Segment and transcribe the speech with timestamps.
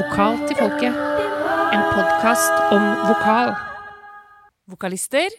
[0.00, 0.94] Vokal til folket.
[1.76, 3.50] En podkast om vokal.
[4.72, 5.34] Vokalister,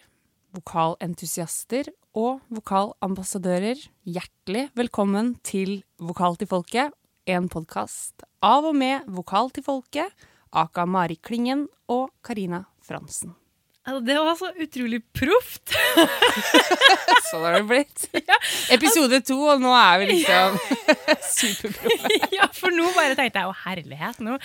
[0.54, 6.94] vokalentusiaster og vokalambassadører, hjertelig velkommen til Vokal til folket.
[7.26, 10.13] En podkast av og med Vokal til folket,
[10.53, 13.40] aka Mari Klingen og Karina Fransen.
[13.82, 15.72] Altså, det var så utrolig proft.
[17.31, 18.04] Sånn har det blitt.
[18.76, 20.59] Episode to, og nå er vi liksom
[21.40, 22.12] superproffe.
[22.36, 24.38] ja, for nå bare tenkte jeg å herlighet nå.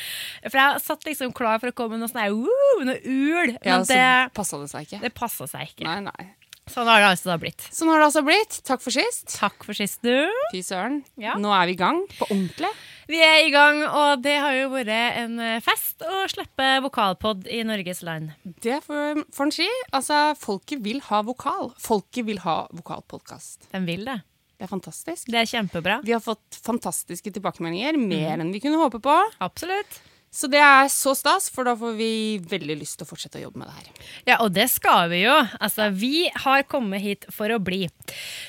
[0.48, 3.60] For jeg satt liksom klar for å komme med noe sånn «Woo!» noe ul, men
[3.60, 4.08] Ja, så det,
[4.40, 5.02] passa det seg ikke.
[5.04, 5.84] det passa seg ikke.
[5.84, 6.30] Nei, nei.
[6.66, 7.62] Sånn har det altså da blitt.
[7.72, 8.58] Sånn har det altså blitt.
[8.66, 9.28] Takk for sist.
[9.36, 10.26] Takk for sist, du.
[10.50, 11.00] Fy søren.
[11.20, 11.36] Ja.
[11.38, 12.72] Nå er vi i gang på ordentlig.
[13.06, 17.46] Vi er i gang, og det har jo vært en eh, fest å slippe vokalpod
[17.54, 18.32] i Norges land.
[18.64, 19.68] Det får en si.
[19.94, 21.70] Altså, folket vil ha vokal.
[21.78, 23.70] Folket vil ha vokalpodkast.
[23.70, 24.18] De vil det.
[24.56, 25.30] Det er fantastisk.
[25.30, 26.00] Det er kjempebra.
[26.02, 27.98] Vi har fått fantastiske tilbakemeldinger.
[28.00, 29.16] Mer enn vi kunne håpe på.
[29.44, 30.00] Absolutt.
[30.36, 32.10] Så det er så stas, for da får vi
[32.44, 34.08] veldig lyst til å fortsette å jobbe med det her.
[34.28, 35.36] Ja, og det skal vi jo.
[35.56, 37.86] Altså, vi har kommet hit for å bli.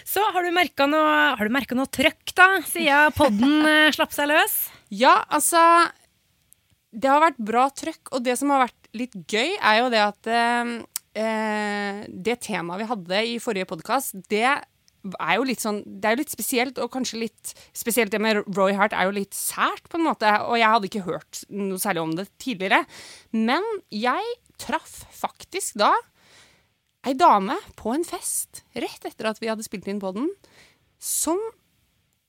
[0.07, 4.15] Så har du merka noe, har du merket noe trøkk, da, siden podden eh, slapp
[4.15, 4.59] seg løs?
[4.91, 5.59] Ja, altså
[6.91, 10.03] Det har vært bra trøkk, og det som har vært litt gøy, er jo det
[10.03, 10.73] at eh,
[11.23, 14.57] eh, Det temaet vi hadde i forrige podkast, det
[15.15, 18.41] er jo litt sånn Det er jo litt spesielt, og kanskje litt Spesielt det med
[18.57, 21.79] Roy Hart er jo litt sært, på en måte, og jeg hadde ikke hørt noe
[21.81, 22.83] særlig om det tidligere.
[23.35, 25.93] Men jeg traff faktisk da
[27.07, 30.27] ei dame på en fest rett etter at vi hadde spilt inn på den,
[30.99, 31.39] som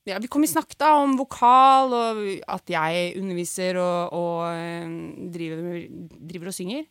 [0.08, 4.86] ja, Vi kom i snakk da om vokal, og at jeg underviser og, og eh,
[5.34, 5.82] driver,
[6.30, 6.86] driver og synger.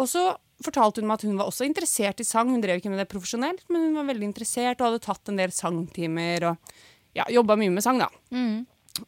[0.00, 0.22] Og så
[0.64, 2.50] fortalte hun meg at hun var også interessert i sang.
[2.52, 5.40] Hun drev ikke med det profesjonelt, men hun var veldig interessert og hadde tatt en
[5.40, 6.74] del sangtimer og
[7.16, 8.08] ja, jobba mye med sang, da.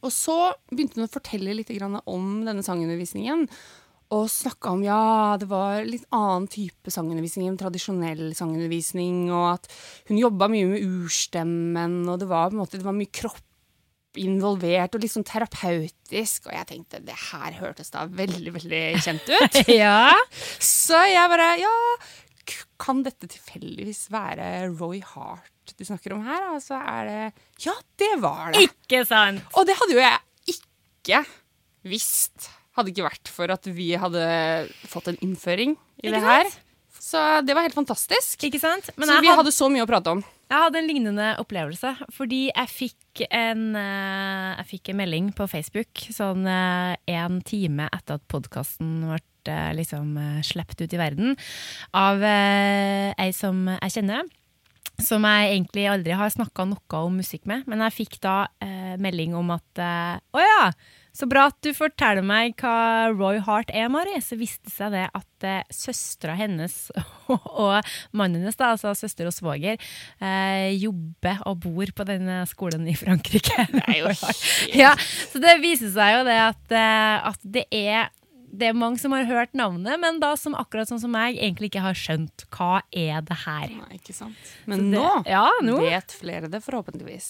[0.03, 0.37] Og så
[0.69, 1.71] begynte hun å fortelle litt
[2.05, 3.47] om denne sangundervisningen.
[4.09, 9.27] Og snakka om ja, det var litt annen type sangundervisning enn tradisjonell sangundervisning.
[9.29, 9.69] Og at
[10.09, 13.45] hun jobba mye med urstemmen, og det var måte, det var mye kropp
[14.17, 16.47] involvert og litt sånn terapeutisk.
[16.49, 19.59] Og jeg tenkte det her hørtes da veldig, veldig kjent ut.
[19.81, 20.13] Ja.
[20.63, 21.75] Så jeg bare Ja,
[22.81, 26.47] kan dette tilfeldigvis være Roy Hart du snakker om her?
[26.55, 27.19] Altså er det
[27.65, 28.63] Ja, det var det.
[28.69, 29.43] Ikke sant?
[29.53, 31.21] Og det hadde jo jeg ikke
[31.89, 32.49] visst.
[32.77, 34.23] Hadde ikke vært for at vi hadde
[34.89, 36.49] fått en innføring i Ikke det her.
[36.49, 36.65] sant?
[36.99, 38.43] Så det var helt fantastisk.
[38.45, 38.89] Ikke sant?
[38.97, 40.23] Men så vi hadde, hadde så mye å prate om.
[40.49, 45.45] Jeg hadde en lignende opplevelse, fordi jeg fikk en, eh, jeg fikk en melding på
[45.49, 49.19] Facebook sånn eh, en time etter at podkasten ble
[49.53, 51.37] eh, liksom sluppet ut i verden,
[51.93, 54.25] av ei som jeg kjenner.
[54.99, 57.63] Som jeg egentlig aldri har snakka noe om musikk med.
[57.71, 58.49] Men jeg fikk da
[58.99, 60.65] melding om at Å ja,
[61.15, 64.17] så bra at du forteller meg hva Roy Hart er, Mari.
[64.23, 66.75] Så viste seg det at eh, søstera hennes
[67.29, 67.79] og
[68.11, 69.79] mannen hennes, da, altså søster og svoger,
[70.21, 73.67] eh, jobber og bor på denne skolen i Frankrike.
[73.73, 74.13] Det er jo
[74.83, 78.09] ja, så det viser seg jo det at, eh, at det er
[78.51, 81.69] det er mange som har hørt navnet, men da som akkurat sånn som meg egentlig
[81.69, 83.67] ikke har skjønt hva er det her.
[83.77, 84.35] Nei, ikke sant.
[84.65, 85.77] Men det- nå ja, nå.
[85.83, 87.27] vet flere det, forhåpentligvis.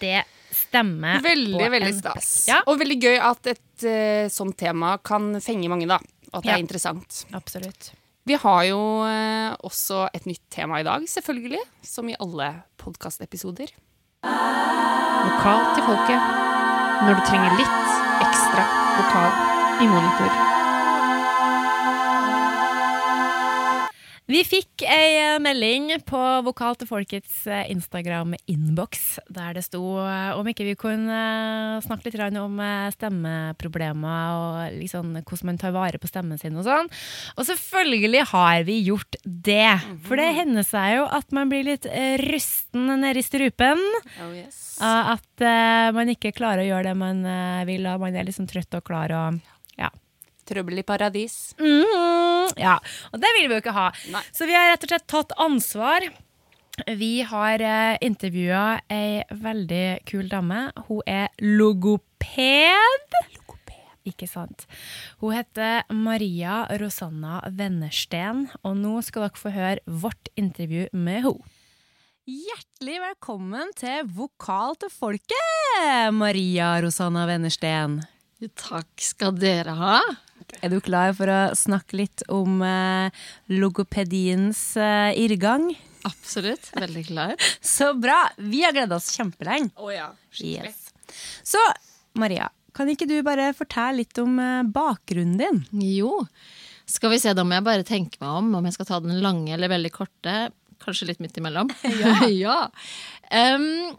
[0.00, 1.20] Det stemmer.
[1.22, 2.30] Veldig, på veldig en stas.
[2.48, 2.62] Ja.
[2.66, 5.98] Og veldig gøy at et uh, sånt tema kan fenge mange, da.
[6.32, 6.56] Og at det Ja.
[6.56, 7.24] er interessant.
[7.32, 7.92] Absolutt.
[8.24, 11.60] Vi har jo uh, også et nytt tema i dag, selvfølgelig.
[11.82, 13.68] Som i alle podkastepisoder.
[14.22, 16.22] Lokal til folket.
[17.02, 17.82] Når du trenger litt
[18.22, 18.64] ekstra
[18.96, 20.51] vokal i monitor.
[24.30, 30.30] Vi fikk ei eh, melding på Vokal til folkets eh, Instagram-innboks der det sto eh,
[30.38, 31.16] om ikke vi kunne
[31.82, 32.60] snakke litt om
[32.94, 36.90] stemmeproblemer og liksom hvordan man tar vare på stemmen sin og sånn.
[37.34, 39.74] Og selvfølgelig har vi gjort det.
[40.06, 41.88] For det hender seg jo at man blir litt
[42.22, 43.82] rusten nede i strupen.
[44.22, 44.78] Oh, yes.
[44.82, 45.46] At
[45.96, 47.26] man ikke klarer å gjøre det man
[47.68, 49.42] vil, og man er liksom trøtt og klar og
[49.80, 49.90] ja.
[50.52, 51.38] Trøbbel i paradis.
[51.60, 52.76] Mhm, ja,
[53.12, 53.88] og det vil vi jo ikke ha.
[54.12, 54.22] Nei.
[54.36, 56.06] Så vi har rett og slett tatt ansvar.
[56.88, 60.70] Vi har eh, intervjua ei veldig kul dame.
[60.88, 63.16] Hun er logoped.
[63.36, 63.80] logoped.
[64.08, 64.64] Ikke sant.
[65.20, 71.52] Hun heter Maria Rosanna Vennersten, og nå skal dere få høre vårt intervju med henne.
[72.22, 77.96] Hjertelig velkommen til Vokal til folket, Maria Rosanna Vennersten.
[78.58, 79.96] Takk skal dere ha.
[80.62, 85.70] Er du klar for å snakke litt om eh, logopediens eh, irrgang?
[86.08, 86.70] Absolutt.
[86.76, 87.36] Veldig klar.
[87.74, 88.24] Så bra!
[88.36, 89.70] Vi har gleda oss kjempelenge.
[89.76, 90.10] Oh, ja.
[90.42, 90.90] Yes.
[91.46, 91.60] Så
[92.18, 95.62] Maria, kan ikke du bare fortelle litt om eh, bakgrunnen din?
[95.96, 96.24] Jo.
[96.88, 99.20] Skal vi se, da må jeg bare tenke meg om om jeg skal ta den
[99.24, 100.36] lange eller veldig korte.
[100.82, 101.70] Kanskje litt midt imellom.
[102.02, 102.28] Ja.
[102.28, 102.58] ja.
[103.32, 103.94] Um,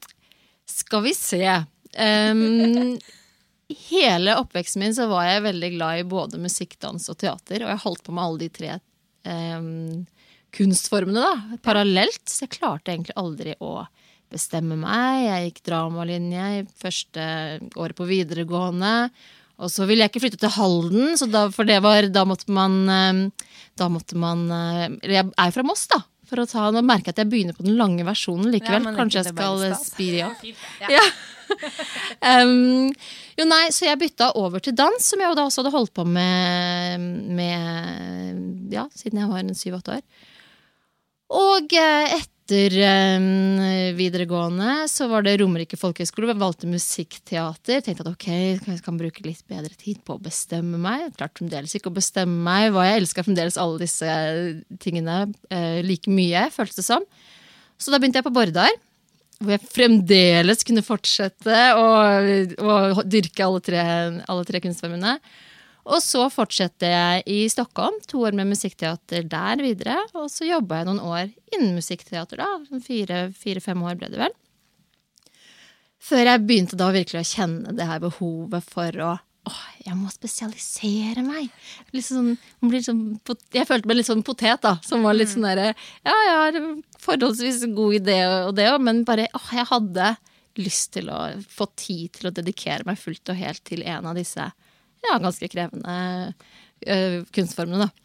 [0.70, 1.46] skal vi se.
[1.98, 2.98] Um,
[3.70, 7.64] hele oppveksten min så var jeg veldig glad i både musikk, dans og teater.
[7.64, 9.68] Og jeg holdt på med alle de tre eh,
[10.54, 12.24] kunstformene da, parallelt.
[12.30, 13.86] Så jeg klarte egentlig aldri å
[14.34, 15.24] bestemme meg.
[15.28, 17.26] Jeg gikk dramalinje i første
[17.80, 18.96] året på videregående.
[19.64, 22.80] Og så ville jeg ikke flytte til Halden, da, for det var, da måtte man
[22.90, 23.20] eh,
[23.78, 26.02] Da måtte man eh, Eller jeg er fra Moss, da.
[26.30, 28.88] For å ta, nå merker jeg at jeg begynner på den lange versjonen likevel.
[28.88, 30.46] Ja, Kanskje jeg skal spire opp.
[30.82, 30.96] Ja.
[30.98, 31.04] Ja.
[32.32, 32.92] um,
[33.38, 35.94] jo, nei, så jeg bytta over til dans, som jeg jo da også hadde holdt
[35.96, 37.08] på med,
[37.40, 40.06] med ja, siden jeg var en syv-åtte år.
[41.34, 42.76] Og eh, etter
[43.18, 43.62] um,
[43.98, 46.30] videregående så var det Romerike folkehøgskole.
[46.34, 47.82] Jeg valgte musikkteater.
[47.82, 51.08] Tenkte at ok, jeg kan bruke litt bedre tid på å bestemme meg.
[51.18, 52.70] Klarte fremdeles ikke å bestemme meg.
[52.76, 54.10] Hva jeg elska fremdeles alle disse
[54.84, 57.08] tingene uh, like mye, føltes det som.
[57.82, 58.76] Så da begynte jeg på Bordar.
[59.40, 61.88] Hvor jeg fremdeles kunne fortsette å,
[62.64, 63.88] å dyrke alle tre,
[64.48, 65.18] tre kunstformene.
[65.84, 69.98] Og så fortsatte jeg i Stockholm, to år med musikkteater der videre.
[70.16, 72.80] Og så jobba jeg noen år innen musikkteater, da.
[72.86, 74.38] Fire-fem fire, år ble det vel.
[76.04, 79.12] Før jeg begynte da virkelig å kjenne det her behovet for å
[79.44, 81.50] Åh, jeg må spesialisere meg.
[82.00, 82.36] Sånn,
[82.86, 83.02] sånn,
[83.52, 84.78] jeg følte meg litt sånn potet, da.
[84.86, 86.60] Som var litt sånn derre Ja, jeg har
[87.04, 90.14] forholdsvis god idé og det òg, men bare åh, jeg hadde
[90.62, 91.20] lyst til å
[91.50, 94.46] få tid til å dedikere meg fullt og helt til en av disse
[95.04, 95.96] ja, ganske krevende
[96.88, 98.03] uh, kunstformene, da.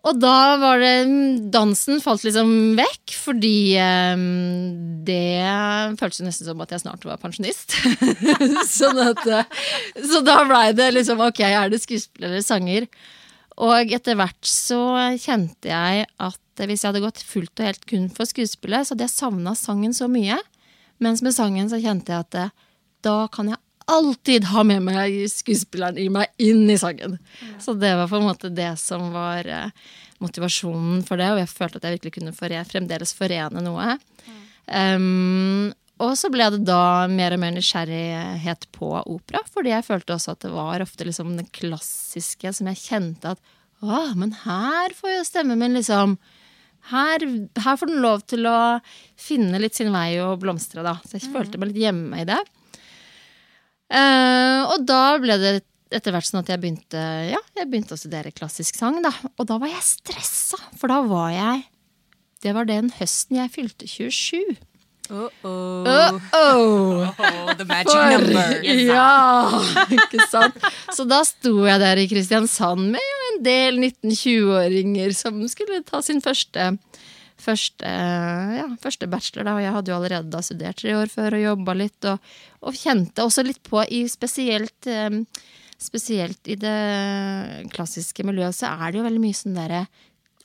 [0.00, 5.44] Og da var det Dansen falt liksom vekk, fordi um, det
[6.00, 7.76] føltes nesten som at jeg snart var pensjonist.
[8.78, 9.26] sånn at,
[10.00, 12.88] så da blei det liksom ok, er det skuespiller eller sanger?
[13.60, 14.80] Og etter hvert så
[15.20, 19.04] kjente jeg at hvis jeg hadde gått fullt og helt kun for skuespillet, så hadde
[19.04, 20.38] jeg savna sangen så mye.
[21.00, 22.56] Mens med sangen så kjente jeg at
[23.04, 27.18] da kan jeg alltid ha med meg skuespilleren i meg inn i sangen.
[27.62, 29.90] Så det var på en måte det som var uh,
[30.22, 33.96] motivasjonen for det, og jeg følte at jeg virkelig kunne forene, fremdeles forene noe.
[34.70, 35.70] Um,
[36.00, 40.34] og så ble det da mer og mer nysgjerrighet på opera, fordi jeg følte også
[40.34, 45.14] at det var ofte liksom det klassiske som jeg kjente at å, men her får
[45.14, 46.18] jo stemmen min liksom
[46.90, 47.24] her,
[47.60, 48.80] her, får den lov til å
[49.20, 50.96] finne litt sin vei og blomstre, da.
[51.04, 52.38] Så jeg følte meg litt hjemme i det.
[53.90, 55.52] Uh, og da ble det
[55.90, 59.00] etter hvert sånn at jeg begynte, ja, jeg begynte å studere klassisk sang.
[59.02, 59.12] Da.
[59.36, 61.68] Og da var jeg stressa, for da var jeg
[62.40, 64.54] Det var den høsten jeg fylte 27.
[65.10, 65.84] Uh -oh.
[65.84, 67.08] Uh -oh.
[67.18, 68.64] oh the magic for, number.
[68.94, 69.50] Ja,
[69.90, 70.54] ikke sant.
[70.96, 73.00] Så da sto jeg der i Kristiansand med
[73.34, 76.78] en del 19-20-åringer som skulle ta sin første
[77.42, 77.94] første,
[78.56, 79.48] ja, første bachelor.
[79.48, 79.56] Da.
[79.62, 82.10] Jeg hadde jo allerede da studert tre år før og jobba litt.
[82.10, 85.22] Og, og, kjente også litt på i spesielt, um,
[85.80, 86.76] spesielt i det
[87.72, 89.84] klassiske miljøet så er det jo veldig mye sånn derre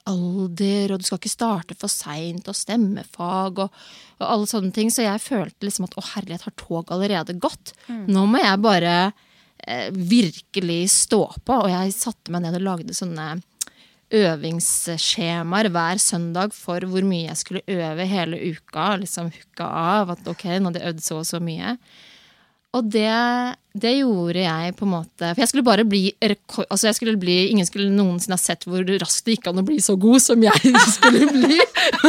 [0.05, 3.79] alder, og du skal ikke starte for seint, og stemmefag og,
[4.19, 4.91] og, alle sånne ting.
[4.93, 7.73] Så jeg følte liksom at å herlighet, har toget allerede gått?
[7.89, 8.05] Mm.
[8.13, 8.95] Nå må jeg bare
[9.65, 11.57] eh, virkelig stå på.
[11.57, 13.33] Og jeg satte meg ned og lagde sånne
[14.13, 18.95] øvingsskjemaer hver søndag for hvor mye jeg skulle øve hele uka.
[19.01, 21.77] Liksom hooka av at ok, nå hadde jeg øvd så og så mye.
[22.75, 23.07] Og det,
[23.71, 26.09] det, gjorde jeg på en måte For jeg skulle bare bli,
[26.65, 29.63] altså jeg skulle bli Ingen skulle noensinne ha sett hvor raskt det gikk an å
[29.63, 31.59] bli så god som jeg skulle bli.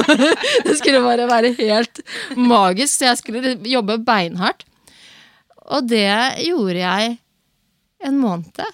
[0.67, 2.03] det skulle bare være helt
[2.35, 4.67] magisk, så jeg skulle jobbe beinhardt.
[5.67, 6.11] Og det
[6.47, 7.17] gjorde jeg
[8.07, 8.67] en måned.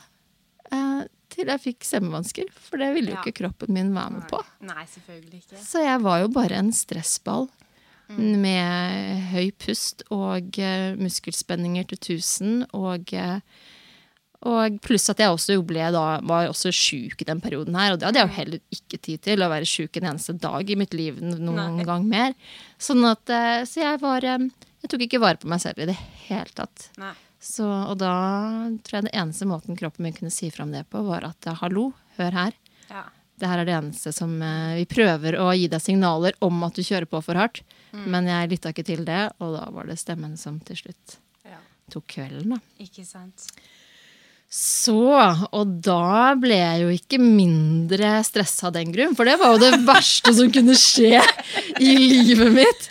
[1.43, 2.55] Eh, til jeg fikk stemmevansker.
[2.69, 3.25] For det ville jo ja.
[3.25, 4.41] ikke kroppen min være med på.
[4.69, 5.61] Nei, selvfølgelig ikke.
[5.65, 7.49] Så jeg var jo bare en stressball
[8.13, 8.33] mm.
[8.43, 12.67] med høy pust og uh, muskelspenninger til 1000.
[12.79, 13.41] Og, uh,
[14.53, 17.95] og pluss at jeg også ble da, var også sjuk i den perioden her.
[17.95, 20.71] Og det hadde jeg jo heller ikke tid til, å være sjuk en eneste dag
[20.71, 21.89] i mitt liv noen Nei.
[21.89, 22.39] gang mer.
[22.79, 25.99] Sånn at, uh, så jeg var Jeg tok ikke vare på meg selv i det
[26.27, 26.91] hele tatt.
[26.99, 27.15] Nei.
[27.43, 28.13] Så, og da
[28.87, 31.89] tror jeg det eneste måten kroppen min kunne si fram det på, var at hallo,
[32.15, 32.57] hør her.
[32.87, 33.03] Ja.
[33.43, 36.79] Det her er det eneste som eh, Vi prøver å gi deg signaler om at
[36.79, 37.65] du kjører på for hardt.
[37.91, 38.05] Mm.
[38.15, 41.17] Men jeg lytta ikke til det, og da var det stemmen som til slutt
[41.49, 41.59] ja.
[41.91, 42.61] tok kvelden, da.
[42.85, 43.49] Ikke sant.
[44.53, 45.17] Så,
[45.49, 49.63] og da ble jeg jo ikke mindre stressa av den grunn, for det var jo
[49.63, 51.23] det verste som kunne skje
[51.81, 52.85] i livet mitt.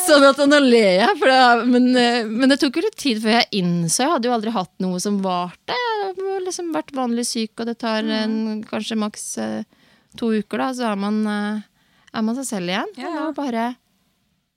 [0.00, 1.38] sånn at nå ler jeg, det,
[1.70, 4.02] men, eh, men det tok jo litt tid før jeg innså.
[4.02, 5.78] Jeg hadde jo aldri hatt noe som varte.
[5.78, 8.36] Jeg har liksom vært vanlig syk, og det tar en,
[8.66, 11.64] kanskje maks eh, to uker, da, så er man, eh,
[12.10, 12.96] er man seg selv igjen.
[12.98, 13.26] Ja, Og ja.
[13.28, 13.68] nå bare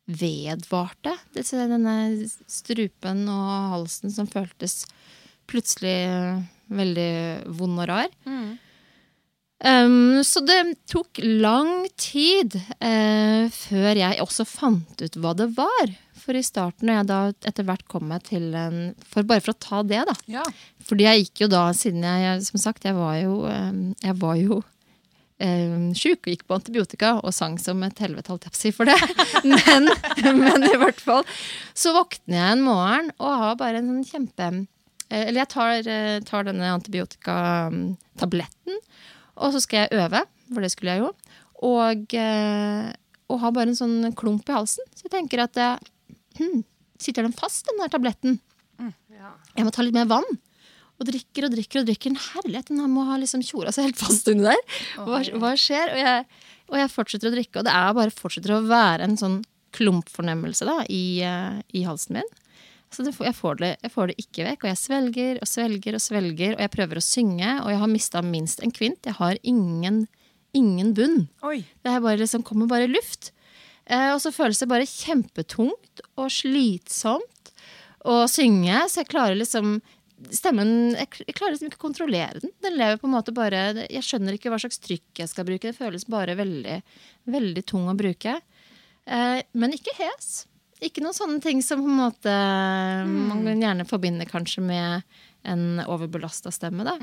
[0.09, 1.99] vedvarte denne
[2.49, 4.81] strupen og halsen som føltes
[5.49, 7.11] plutselig eh, veldig
[7.59, 8.11] vond og rar.
[9.59, 10.55] Um, så det
[10.87, 15.91] tok lang tid uh, før jeg også fant ut hva det var.
[16.19, 19.55] For i starten, når jeg da etter hvert kom meg til en for Bare for
[19.55, 20.15] å ta det, da.
[20.31, 20.45] Ja.
[20.87, 23.71] Fordi jeg gikk jo da, siden jeg, som sagt, jeg var jo, eh,
[24.05, 24.61] jeg var jo
[25.95, 28.71] sjuk og gikk på antibiotika og sang som et helvete, holdt jeg på å si
[28.75, 28.97] for det.
[29.47, 29.87] Men,
[30.35, 31.23] men i hvert fall
[31.71, 34.49] så våkner jeg en morgen og har bare en sånn kjempe
[35.09, 38.75] Eller jeg tar, eh, tar denne antibiotikatabletten,
[39.39, 40.21] og så skal jeg øve,
[40.53, 41.09] for det skulle jeg jo.
[41.69, 42.85] Og, eh,
[43.29, 44.85] og har bare en sånn klump i halsen.
[44.95, 45.77] Så jeg tenker at eh,
[46.39, 46.59] hm,
[47.01, 48.33] sitter den fast, den der tabletten?
[49.19, 49.29] Ja.
[49.57, 50.29] Jeg må ta litt mer vann.
[50.99, 52.11] Og drikker og drikker og drikker.
[52.11, 54.61] En herlighet, den her må ha liksom tjora seg helt fast under der.
[54.99, 55.93] Hva, hva skjer?
[55.95, 56.25] Og jeg,
[56.69, 59.39] og jeg fortsetter å drikke, og det er bare fortsetter å være en sånn
[59.75, 62.31] klumpfornemmelse da, i, eh, i halsen min.
[62.89, 65.97] Så det, jeg, får det, jeg får det ikke vekk, og jeg svelger og svelger
[65.97, 69.05] og svelger, og jeg prøver å synge, og jeg har mista minst en kvint.
[69.05, 70.07] Jeg har ingen,
[70.57, 71.19] ingen bunn.
[71.45, 71.59] Oi.
[71.85, 73.29] Det her bare, liksom, kommer bare luft.
[73.85, 77.53] Eh, og så føles det bare kjempetungt og slitsomt
[78.09, 79.79] å synge, så jeg klarer liksom
[80.35, 82.51] Stemmen jeg, jeg klarer liksom ikke å kontrollere den.
[82.59, 85.69] Den lever på en måte bare Jeg skjønner ikke hva slags trykk jeg skal bruke.
[85.71, 86.75] Det føles bare veldig,
[87.31, 88.33] veldig tung å bruke.
[89.07, 90.41] Eh, men ikke hes.
[90.79, 92.33] Ikke noen sånne ting som på en måte
[93.05, 95.01] man gjerne forbinder kanskje med
[95.47, 96.85] en overbelasta stemme.
[96.87, 96.95] da.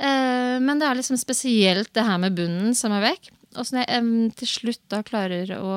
[0.00, 3.30] Eh, men det er liksom spesielt det her med bunnen som er vekk.
[3.58, 5.72] Og så når jeg eh, til slutt da klarer å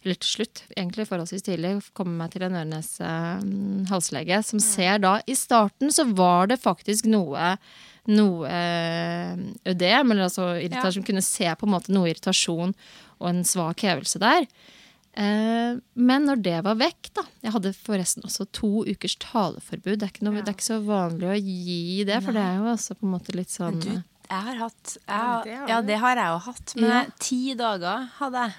[0.00, 5.34] Eller til slutt, egentlig forholdsvis tidlig, komme meg til en Ørnes-halslege som ser da I
[5.36, 7.56] starten så var det faktisk noe
[8.08, 8.48] noe
[9.68, 12.72] ødem, eller altså irritasjon, kunne se på en måte noe irritasjon
[13.20, 14.48] og en svak hevelse der.
[15.18, 19.98] Eh, men når det var vekk, da Jeg hadde forresten også to ukers taleforbud.
[19.98, 22.60] Det er ikke, noe, det er ikke så vanlig å gi det, for det er
[22.60, 23.90] jo også på en måte litt sånn Du,
[24.30, 26.74] jeg har hatt jeg, Ja, det har Ja, det har jeg jo hatt.
[26.76, 27.00] Men Ja.
[27.18, 28.54] ti dager hadde jeg.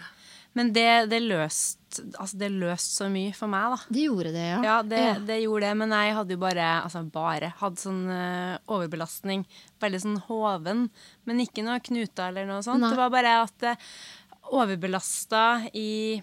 [0.53, 1.77] Men det, det løste
[2.20, 3.77] altså det løste så mye for meg, da.
[3.91, 4.60] Det gjorde det, ja.
[4.63, 5.13] Ja, det, Ja.
[5.27, 9.46] det gjorde det, men jeg hadde jo bare altså bare hadde sånn uh, overbelastning.
[9.79, 10.89] Veldig sånn hoven,
[11.25, 12.79] men ikke noe knuter eller noe sånt.
[12.84, 12.91] Nei.
[12.91, 13.75] Det var bare at uh,
[14.51, 16.22] overbelasta i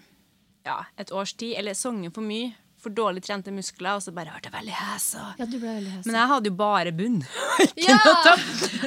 [0.67, 2.51] ja, et års tid, eller sunget for mye.
[2.79, 5.07] For dårlig trente muskler, og så bare ble jeg veldig hes.
[5.19, 6.05] Ja, du ble veldig hes.
[6.07, 7.17] Men jeg hadde jo bare bunn.
[7.89, 7.97] ja!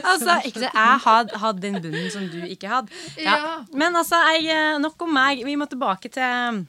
[0.00, 3.02] altså, ikke det, jeg hadde, hadde den bunnen som du ikke hadde.
[3.20, 3.34] Ja.
[3.36, 3.50] Ja.
[3.76, 5.44] Men altså, jeg, eh, nok om meg.
[5.44, 6.62] Vi må tilbake til um,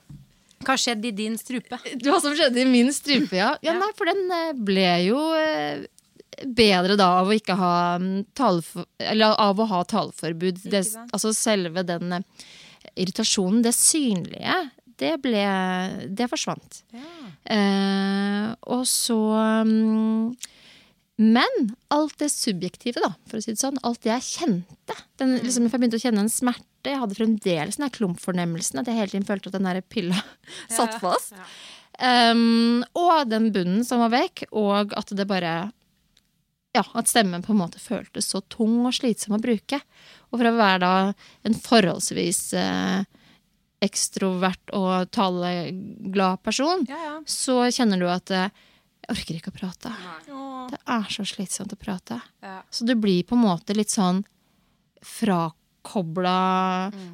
[0.68, 1.80] hva skjedde i din strupe.
[2.04, 3.54] Hva som skjedde i min strupe, ja.
[3.64, 5.88] ja nei, for den eh, ble jo eh,
[6.44, 10.60] bedre da av å ikke ha mm, talefor, Eller av å ha taleforbud.
[10.68, 12.20] Det, altså selve den
[13.00, 14.58] irritasjonen, det synlige,
[15.04, 15.44] det ble
[16.16, 16.82] Det forsvant.
[17.46, 19.20] Eh, og så
[19.68, 20.34] mm,
[21.24, 21.60] Men
[21.94, 25.68] alt det subjektive, da, for å si det sånn, alt det jeg kjente den, liksom,
[25.68, 26.90] Jeg begynte å kjenne en smerte.
[26.90, 28.82] Jeg hadde fremdeles den klumpfornemmelsen.
[28.82, 30.20] At jeg hele tiden følte at den der pilla
[30.78, 31.36] satt fast.
[32.02, 35.72] Um, og den bunnen som var vekk, og at det bare
[36.74, 39.78] Ja, at stemmen på en måte føltes så tung og slitsom å bruke.
[40.32, 40.94] Og for å være da
[41.46, 43.04] en forholdsvis eh,
[43.84, 47.16] ekstrovert og taleglad person, Ja, ja.
[47.28, 48.48] så kjenner du at eh,
[49.04, 49.90] jeg orker ikke å prate.
[50.72, 52.22] Det er så slitsomt å prate.
[52.42, 52.62] Ja.
[52.72, 54.22] Så du blir på en måte litt sånn
[55.04, 56.36] frakobla.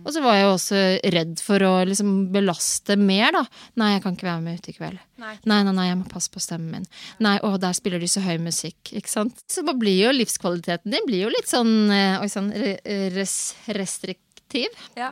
[0.06, 0.82] Og så var jeg jo også
[1.16, 3.42] redd for å liksom belaste mer, da.
[3.82, 5.02] Nei, jeg kan ikke være med ute i kveld.
[5.24, 5.34] Nei.
[5.50, 6.88] Nei, nei, nei, jeg må passe på stemmen min.
[7.26, 8.94] Nei, å, der spiller de så høy musikk.
[8.94, 9.42] Ikke sant?
[9.50, 12.78] Så da blir jo livskvaliteten din blir jo litt sånn, eh, oi, sånn re
[13.18, 13.36] res
[13.76, 14.78] restriktiv.
[15.00, 15.12] Ja.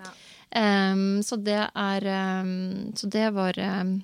[0.56, 2.08] Ehm, så det er
[2.42, 3.98] um, Så det var um,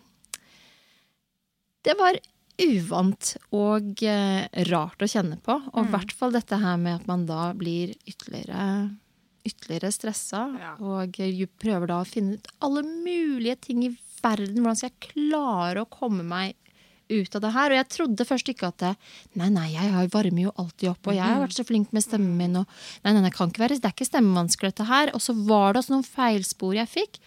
[1.84, 2.20] Det var
[2.64, 5.56] uvant og uh, rart å kjenne på.
[5.74, 8.92] Og i hvert fall dette her med at man da blir ytterligere
[9.44, 10.46] Ytterligere stressa.
[10.56, 10.70] Ja.
[10.80, 13.90] Og eh, prøver da å finne ut alle mulige ting i
[14.22, 14.62] verden.
[14.62, 16.56] Hvordan skal jeg klare å komme meg
[17.14, 17.74] ut av det her?
[17.74, 18.94] Og jeg trodde først ikke at det,
[19.40, 22.36] Nei, nei, jeg varmer jo alltid opp, og jeg har vært så flink med stemmen
[22.40, 22.60] min.
[22.62, 25.14] Og, nei, nei, det kan ikke være, det er ikke stemmevansker, dette her.
[25.18, 27.20] Og så var det også noen feilspor jeg fikk.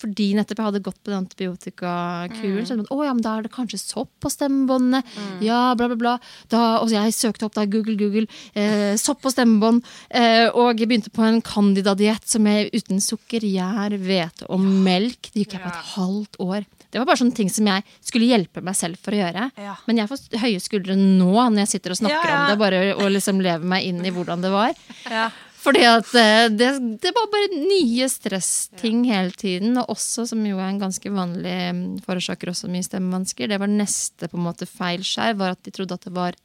[0.00, 2.66] Fordi nettopp jeg hadde gått på den antibiotikakuren.
[2.68, 5.02] Så, å ja, men da er det kanskje sopp på stemmebåndene.
[5.44, 6.14] Ja, bla, bla, bla.
[6.52, 8.26] Da, og jeg søkte opp da Google, Google.
[8.54, 9.84] Eh, sopp på stemmebånd.
[10.08, 15.30] Eh, og jeg begynte på en candida-diett som jeg uten sukker, gjær, hvete og melk.
[15.32, 16.68] Det gikk jeg på et halvt år.
[16.90, 19.44] Det var bare sånne ting som jeg skulle hjelpe meg selv for å gjøre.
[19.62, 19.76] Ja.
[19.86, 22.40] Men jeg får høye skuldre nå når jeg sitter og snakker Ja, ja.
[22.40, 24.74] om det, bare og liksom lever meg inn i hvordan det var.
[25.06, 25.28] Ja.
[25.60, 26.70] Fordi at eh, det,
[27.02, 29.76] det var bare nye stressting hele tiden.
[29.80, 33.72] Og også, som jo er en ganske vanlig mm, forårsaker også mye stemmevansker, det var
[33.72, 36.38] neste på en måte feilskjær, var at de trodde at det var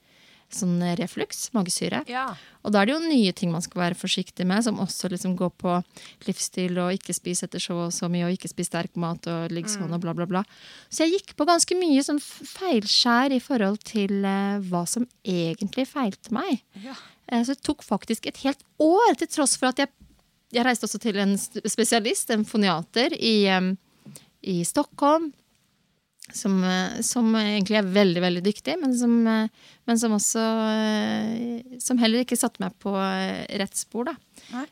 [0.54, 2.04] sånn refluks, magesyre.
[2.10, 2.28] Ja.
[2.66, 5.36] Og da er det jo nye ting man skal være forsiktig med, som også liksom
[5.40, 5.74] går på
[6.28, 9.54] livsstil og ikke spise etter så og så mye, og ikke spise sterk mat og
[9.54, 10.44] ligge sånn og bla, bla, bla.
[10.90, 15.88] Så jeg gikk på ganske mye sånn feilskjær i forhold til uh, hva som egentlig
[15.90, 16.64] feilte meg.
[16.80, 19.90] Eh, så det tok faktisk et helt år, til tross for at jeg,
[20.54, 23.72] jeg reiste også til en spesialist, en foniater, i, eh,
[24.46, 25.32] i Stockholm.
[26.34, 30.42] Som, eh, som egentlig er veldig, veldig dyktig, men som, eh, men som også
[30.72, 34.16] eh, Som heller ikke satte meg på eh, rett spor, da.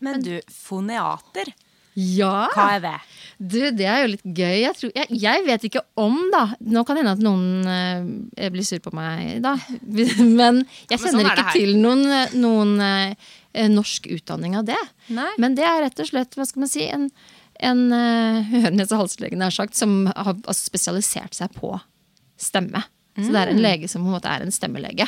[0.01, 1.53] Men du, foneater,
[1.99, 2.47] Ja!
[2.55, 2.95] hva er det?
[3.43, 4.55] Du, det er jo litt gøy.
[4.61, 6.43] Jeg, tror, jeg, jeg vet ikke om, da.
[6.63, 9.55] Nå kan det hende at noen uh, blir sur på meg, da.
[10.39, 13.31] Men jeg kjenner sånn ikke til noen, eh, noen uh,
[13.73, 14.79] norsk utdanning av det.
[15.13, 15.29] Nei.
[15.41, 17.09] Men det er rett og slett, hva skal man si, en,
[17.59, 21.75] en uh, ørnes- og halslege nær sagt, som har altså, spesialisert seg på
[22.39, 22.85] stemme.
[23.19, 23.57] Så det er Mm.
[23.57, 25.05] en lege som på en måte er en stemmelege.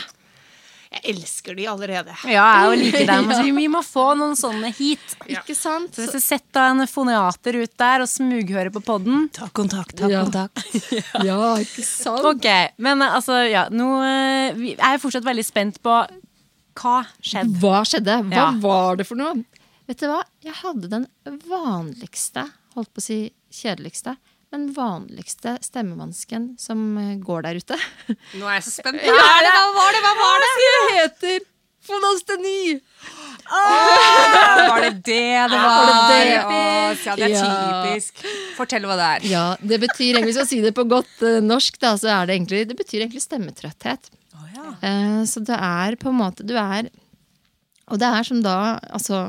[0.95, 2.13] Jeg elsker de allerede.
[2.31, 3.25] Ja, jeg òg liker dem.
[3.29, 5.03] Altså, vi må få noen sånne hit.
[5.27, 5.91] Ikke sant?
[5.97, 10.07] Så hvis du setter en foniater ut der og smughører på podden Ta kontakt, ta
[10.09, 10.23] Ja.
[10.23, 10.63] kontakt.
[11.27, 12.23] Ja, ikke sant?
[12.31, 12.47] Ok,
[12.79, 15.97] men eh, altså, ja, nå er Jeg er fortsatt veldig spent på
[16.75, 17.59] hva skjedde.
[17.61, 18.17] Hva skjedde?
[18.31, 18.47] Hva Ja.
[18.63, 19.43] var det for noe?
[19.87, 20.23] Vet du hva?
[20.43, 21.05] Jeg hadde den
[21.47, 23.19] vanligste, holdt på å si
[23.53, 24.15] kjedeligste,
[24.53, 27.77] men vanligste stemmevansken som eh, går der ute.
[28.39, 29.01] Nå er jeg så spent.
[29.03, 30.01] Ja, hva var det?
[30.05, 30.51] Hva var det?
[30.61, 31.45] Det heter
[31.85, 32.79] fonasteni!
[33.45, 35.17] Var det det
[35.51, 35.69] det var?
[35.69, 36.37] Var det det?
[36.45, 37.45] Oh, ja, det er Ja.
[37.45, 38.23] typisk.
[38.57, 39.27] Fortell hva det er.
[39.29, 42.25] Ja, det betyr egentlig, Hvis man sier det på godt uh, norsk, da, så er
[42.29, 44.09] det egentlig Det betyr egentlig stemmetrøtthet.
[44.81, 46.87] Eh, så det er på en måte Du er
[47.91, 49.19] Og det er som da, altså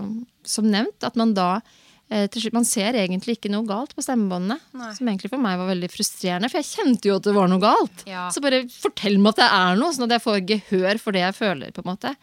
[0.46, 1.60] som nevnt, at man da
[2.06, 4.60] til slutt, Man ser egentlig ikke noe galt på stemmebåndene.
[4.95, 7.62] Som egentlig for meg var veldig frustrerende, for jeg kjente jo at det var noe
[7.62, 8.04] galt.
[8.06, 8.28] Ja.
[8.30, 11.25] Så bare fortell meg at det er noe, sånn at jeg får gehør for det
[11.25, 11.75] jeg føler.
[11.75, 12.14] på en måte.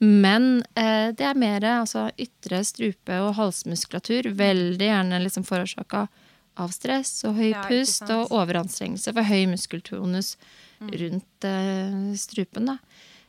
[0.00, 0.48] Men
[0.80, 4.30] eh, det er mer altså, ytre strupe- og halsmuskulatur.
[4.36, 6.06] Veldig gjerne liksom forårsaka
[6.60, 10.34] av stress og høy pust og overanstrengelse for høy muskeltonus
[10.80, 12.72] rundt eh, strupen.
[12.72, 12.78] da.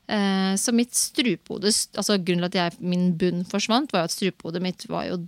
[0.08, 4.16] Eh, så mitt strupehode altså Grunnen til at jeg, min bunn forsvant, var jo at
[4.16, 5.22] strupehodet mitt var jo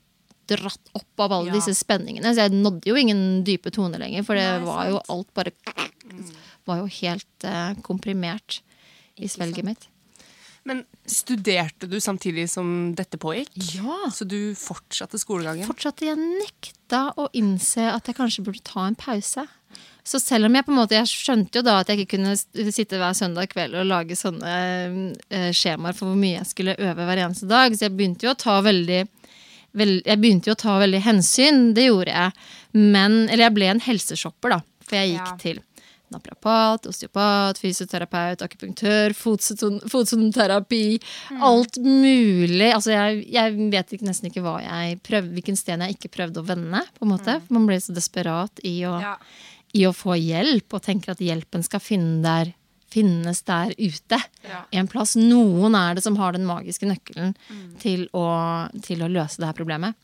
[0.59, 1.55] dratt opp av alle Ja.
[1.59, 2.33] disse spenningene.
[2.33, 5.51] Så jeg nådde jo ingen dype toner lenger, for det Nei, var jo alt bare
[6.65, 8.61] Var jo helt uh, komprimert
[9.19, 9.87] i svelget mitt.
[10.63, 13.51] Men studerte du samtidig som dette pågikk?
[13.75, 13.97] Ja.
[14.15, 15.67] Så du fortsatte skolegangen?
[15.67, 19.43] Fortsatte jeg nekta å innse at jeg kanskje burde ta en pause.
[20.07, 22.71] Så selv om jeg på en måte, jeg skjønte jo da at jeg ikke kunne
[22.71, 24.53] sitte hver søndag kveld og lage sånne
[25.31, 28.31] eh, skjemaer for hvor mye jeg skulle øve hver eneste dag, så jeg begynte jo
[28.31, 29.01] å ta veldig
[29.73, 32.31] vel, Jeg begynte jo å ta veldig hensyn, det gjorde jeg.
[32.73, 34.59] Men Eller jeg ble en helseshopper, da.
[34.81, 35.35] For jeg gikk Ja.
[35.37, 35.59] til
[36.13, 39.81] naprapat, osteopat, fysioterapeut, akupunktør, fotsoton-
[41.31, 41.41] mm.
[41.41, 42.69] Alt mulig.
[42.73, 44.43] Altså jeg, jeg vet ikke, nesten ikke
[45.01, 46.83] prøvde, hvilken sten jeg ikke prøvde å vende.
[46.99, 47.39] på en måte.
[47.41, 49.15] For Man blir så desperat i å, Ja.
[49.73, 52.53] i å få hjelp, og tenker at hjelpen skal finne der,
[52.93, 54.19] finnes der ute.
[54.71, 55.15] En plass.
[55.19, 57.35] Noen er det som har den magiske nøkkelen
[57.81, 58.25] til, å,
[58.85, 59.97] til å løse det her problemet.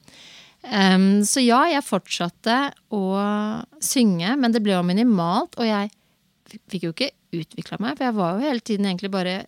[0.59, 2.57] Um, så ja, jeg fortsatte
[2.91, 3.03] å
[3.83, 5.55] synge, men det ble jo minimalt.
[5.59, 5.93] Og jeg
[6.71, 9.39] fikk jo ikke utvikla meg, for jeg var jo hele tiden egentlig bare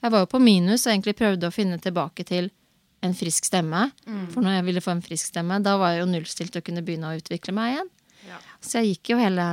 [0.00, 2.46] Jeg var jo på minus og egentlig prøvde å finne tilbake til
[3.04, 3.82] en frisk stemme.
[4.32, 6.80] For når jeg ville få en frisk stemme, da var jeg jo nullstilt og kunne
[6.84, 7.90] begynne å utvikle meg igjen.
[8.64, 9.50] Så jeg gikk jo hele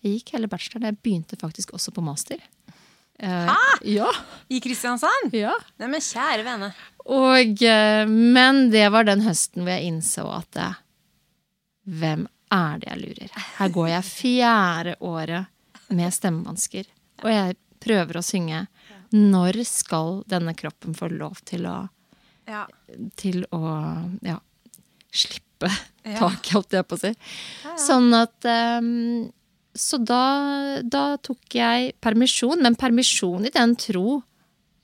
[0.00, 0.88] jeg gikk hele bacheloren.
[0.88, 2.40] Jeg begynte faktisk også på master.
[3.20, 3.56] Hæ?
[3.84, 4.08] Ja.
[4.48, 5.34] I Kristiansand?
[5.36, 5.52] ja.
[5.80, 6.70] Neimen, kjære vene.
[7.10, 10.78] Og, eh, men det var den høsten hvor jeg innså at eh,
[11.90, 13.34] hvem er det jeg lurer?
[13.58, 16.86] Her går jeg fjerde året med stemmevansker,
[17.24, 18.64] og jeg prøver å synge.
[19.10, 21.88] Når skal denne kroppen få lov til å,
[22.46, 22.64] Ja.
[23.16, 23.60] til å
[24.22, 24.36] ja,
[25.12, 25.68] slippe
[26.04, 27.10] taket, holdt jeg på å si.
[27.78, 28.80] Sånn at eh,
[29.76, 34.20] Så da, da tok jeg permisjon, men permisjon i den tro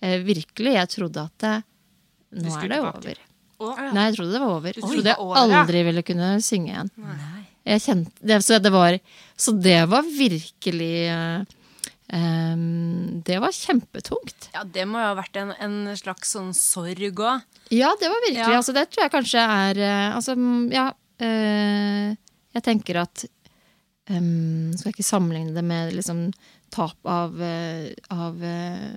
[0.01, 0.77] eh, virkelig.
[0.77, 1.57] Jeg trodde at det,
[2.39, 3.25] nå er det over.
[3.57, 4.77] Å, Nei, jeg trodde det var over.
[4.77, 5.43] Jeg trodde jeg ja.
[5.43, 6.91] aldri ville kunne synge igjen.
[7.67, 8.99] Jeg kjente, det, så, det var,
[9.35, 12.61] så det var virkelig eh,
[13.27, 14.51] Det var kjempetungt.
[14.55, 17.43] Ja, det må jo ha vært en, en slags sånn sorg òg.
[17.75, 18.45] Ja, det var virkelig.
[18.45, 18.61] Ja.
[18.61, 20.37] Altså, det tror jeg kanskje er eh, Altså,
[20.71, 22.13] ja eh,
[22.55, 23.27] Jeg tenker at
[24.11, 26.29] um, Skal jeg ikke sammenligne det med liksom
[26.75, 28.97] tap av, eh, av, eh,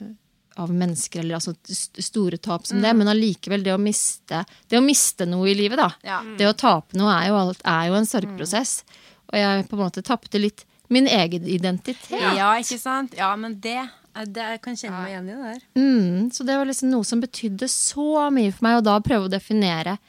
[0.56, 1.54] av mennesker, eller altså
[2.02, 5.78] store tap som det, men allikevel det å miste Det å miste noe i livet,
[5.80, 5.92] da.
[6.04, 6.20] Ja.
[6.38, 8.82] Det å tape noe er jo, alt, er jo en sorgprosess.
[9.30, 12.10] Og jeg på en måte tapte litt min egen identitet.
[12.10, 12.56] Ja.
[12.58, 13.14] ikke sant?
[13.18, 13.78] Ja, men det,
[14.26, 15.66] det Jeg kan kjenne meg igjen i det der.
[15.78, 19.30] Mm, så det var liksom noe som betydde så mye for meg, og da prøve
[19.30, 20.00] å definere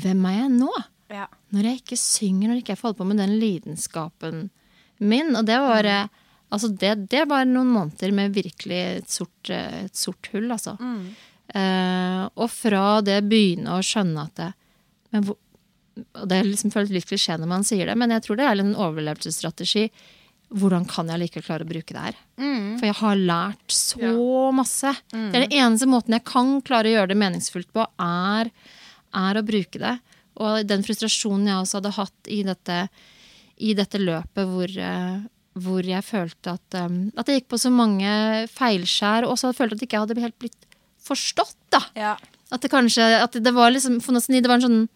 [0.00, 0.72] hvem er jeg nå?
[1.10, 1.26] Ja.
[1.54, 4.48] Når jeg ikke synger, når jeg ikke får på med den lidenskapen
[5.00, 5.34] min.
[5.36, 6.22] Og det var, mm.
[6.54, 10.76] altså det, det var noen måneder med virkelig et sort, eh, et sort hull, altså.
[11.50, 14.50] Eh, og fra det begynne å skjønne at det,
[15.10, 15.40] men hvor,
[16.00, 18.60] og Det liksom føles litt klisjé når man sier det, men jeg tror det er
[18.62, 19.88] en overlevelsesstrategi.
[20.56, 22.20] Hvordan kan jeg likevel klare å bruke det her?
[22.78, 24.12] For jeg har lært så
[24.54, 24.94] masse.
[25.10, 28.50] Det er den eneste måten jeg kan klare å gjøre det meningsfullt på, er,
[29.20, 29.92] er å bruke det.
[30.40, 32.80] Og den frustrasjonen jeg også hadde hatt i dette,
[33.60, 35.20] i dette løpet hvor, eh,
[35.60, 38.10] hvor jeg følte at, um, at jeg gikk på så mange
[38.52, 40.68] feilskjær, og også følte at jeg ikke hadde helt blitt
[41.04, 41.58] forstått.
[41.74, 41.82] da.
[41.98, 42.14] Ja.
[42.50, 44.88] At det kanskje at det var liksom Det var en sånn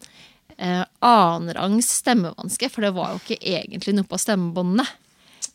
[0.57, 4.87] eh, annenrangs stemmevanske, for det var jo ikke egentlig noe på stemmebåndene.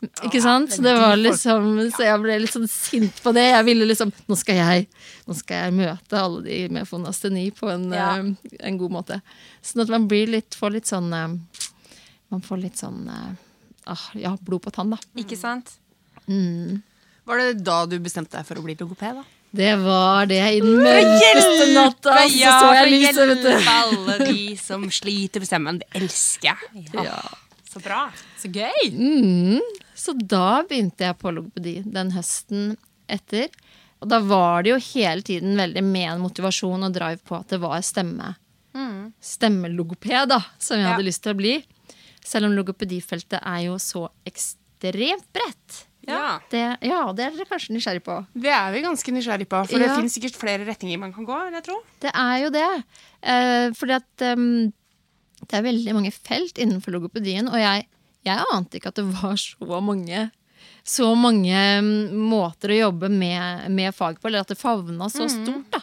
[0.26, 0.72] Ikke sant?
[0.72, 3.46] Så det var liksom Så jeg ble litt sånn sint på det.
[3.50, 4.86] Jeg ville liksom Nå skal jeg,
[5.28, 8.12] nå skal jeg møte alle de med fonasteni på en, Ja.
[8.20, 9.20] uh, en god måte.
[9.64, 11.36] Sånn at man blir litt Får litt sånn uh,
[12.32, 13.34] Man får litt sånn uh,
[13.90, 15.00] ah, Ja, blod på tann, da.
[15.20, 15.76] Ikke sant?
[16.30, 19.20] Var det da du bestemte deg for å bli logoped?
[19.20, 19.26] da?
[19.50, 22.14] Det var det i den mørkeste natta.
[22.30, 23.70] Så så jeg lyset, vet du.
[23.72, 25.80] alle de som sliter med stemmen.
[25.82, 26.84] Det elsker jeg.
[26.94, 27.18] Ja.
[27.70, 28.00] Så bra.
[28.40, 28.90] Så gøy.
[28.90, 29.60] Mm.
[29.94, 32.72] Så da begynte jeg på logopedi den høsten
[33.10, 33.48] etter.
[34.00, 37.52] Og da var det jo hele tiden veldig med en motivasjon og drive på at
[37.52, 38.32] det var stemme.
[39.20, 40.92] Stemmelogoped, da, som jeg Ja.
[40.94, 41.64] hadde lyst til å bli.
[42.24, 45.84] Selv om logopedifeltet er jo så ekstremt bredt.
[46.08, 46.40] Ja.
[46.50, 48.26] Det, ja, det er dere kanskje nysgjerrig på.
[48.34, 51.36] Det er vi ganske nysgjerrig på, for det finnes sikkert flere retninger man kan gå.
[51.44, 51.76] vil jeg tro.
[52.00, 52.84] Det er jo det.
[53.22, 54.72] Eh, fordi at ehm,
[55.50, 57.86] det er veldig mange felt innenfor logopedien, og jeg,
[58.26, 60.28] jeg ante ikke at det var så mange
[60.86, 65.28] så mange mm, måter å jobbe med, med fag på, eller at det favna så
[65.30, 65.68] stort.
[65.72, 65.82] da.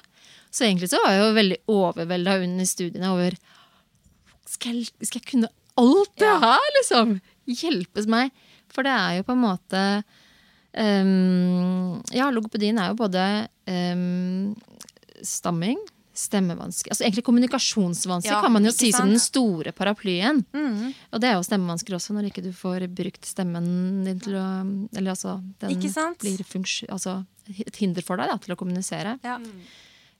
[0.49, 3.37] Så egentlig så var jeg jo veldig overvelda under studiene over
[4.47, 7.17] skal jeg, skal jeg kunne alt det her, liksom?
[7.51, 8.31] Hjelpes meg?
[8.73, 9.83] For det er jo på en måte
[10.73, 13.23] um, Ja, logopedien er jo både
[13.69, 14.55] um,
[15.25, 15.79] stamming,
[16.17, 20.43] stemmevansker Altså egentlig kommunikasjonsvansker Ja, kan man jo si si som den store paraplyen.
[20.55, 20.93] Mm.
[21.13, 23.67] Og det er jo stemmevansker også, når ikke du får brukt stemmen
[24.07, 24.47] din til å
[24.97, 26.23] Eller altså, den sant?
[26.23, 26.41] blir
[26.89, 27.19] altså,
[27.53, 29.17] et hinder for deg da, til å kommunisere.
[29.25, 29.37] Ja.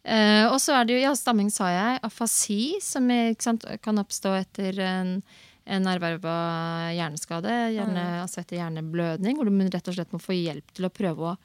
[0.07, 3.99] Uh, og så er det jo, ja, stamming sa jeg, afasi, som er, sant, kan
[3.99, 5.17] oppstå etter en,
[5.67, 6.37] en erverva
[6.95, 10.93] hjerneskade, gjerne, altså etter hjerneblødning, hvor du rett og slett må få hjelp til å
[10.93, 11.35] prøve å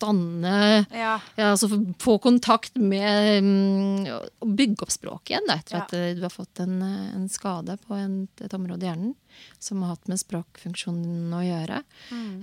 [0.00, 1.14] danne Ja.
[1.36, 1.68] ja, altså
[2.02, 5.82] få- kontakt med um, bygge opp språket igjen da, etter Ja.
[5.84, 9.14] at eh, du har fått en, eh, en skade på en, et område i hjernen
[9.62, 11.82] som har hatt med språkfunksjonen å gjøre.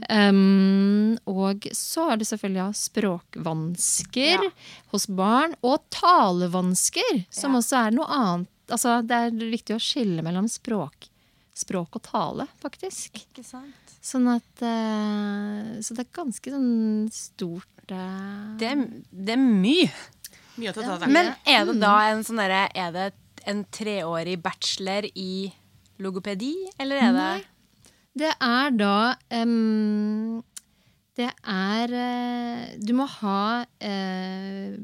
[0.10, 4.50] Um, og så er det selvfølgelig ja, språkvansker Ja.
[4.94, 8.48] hos barn, og talevansker, som også er noe annet.
[8.70, 11.08] Altså, det er viktig å skille mellom språk,
[11.58, 13.18] språk og tale, faktisk.
[13.28, 13.96] Ikke sant?
[14.08, 19.90] Sånn at uh, Så det er ganske sånn stort uh, Det, er- det er mye.
[20.58, 21.14] Mye å ta tak i.
[21.18, 23.08] Men er det da en sånn derre Er det
[23.48, 25.48] en treårig bachelor i
[26.04, 27.46] logopedi, eller er det Nei.
[28.18, 28.94] Det er da
[29.44, 30.40] um,
[31.18, 33.42] Det er uh, Du må ha
[33.80, 34.76] eh,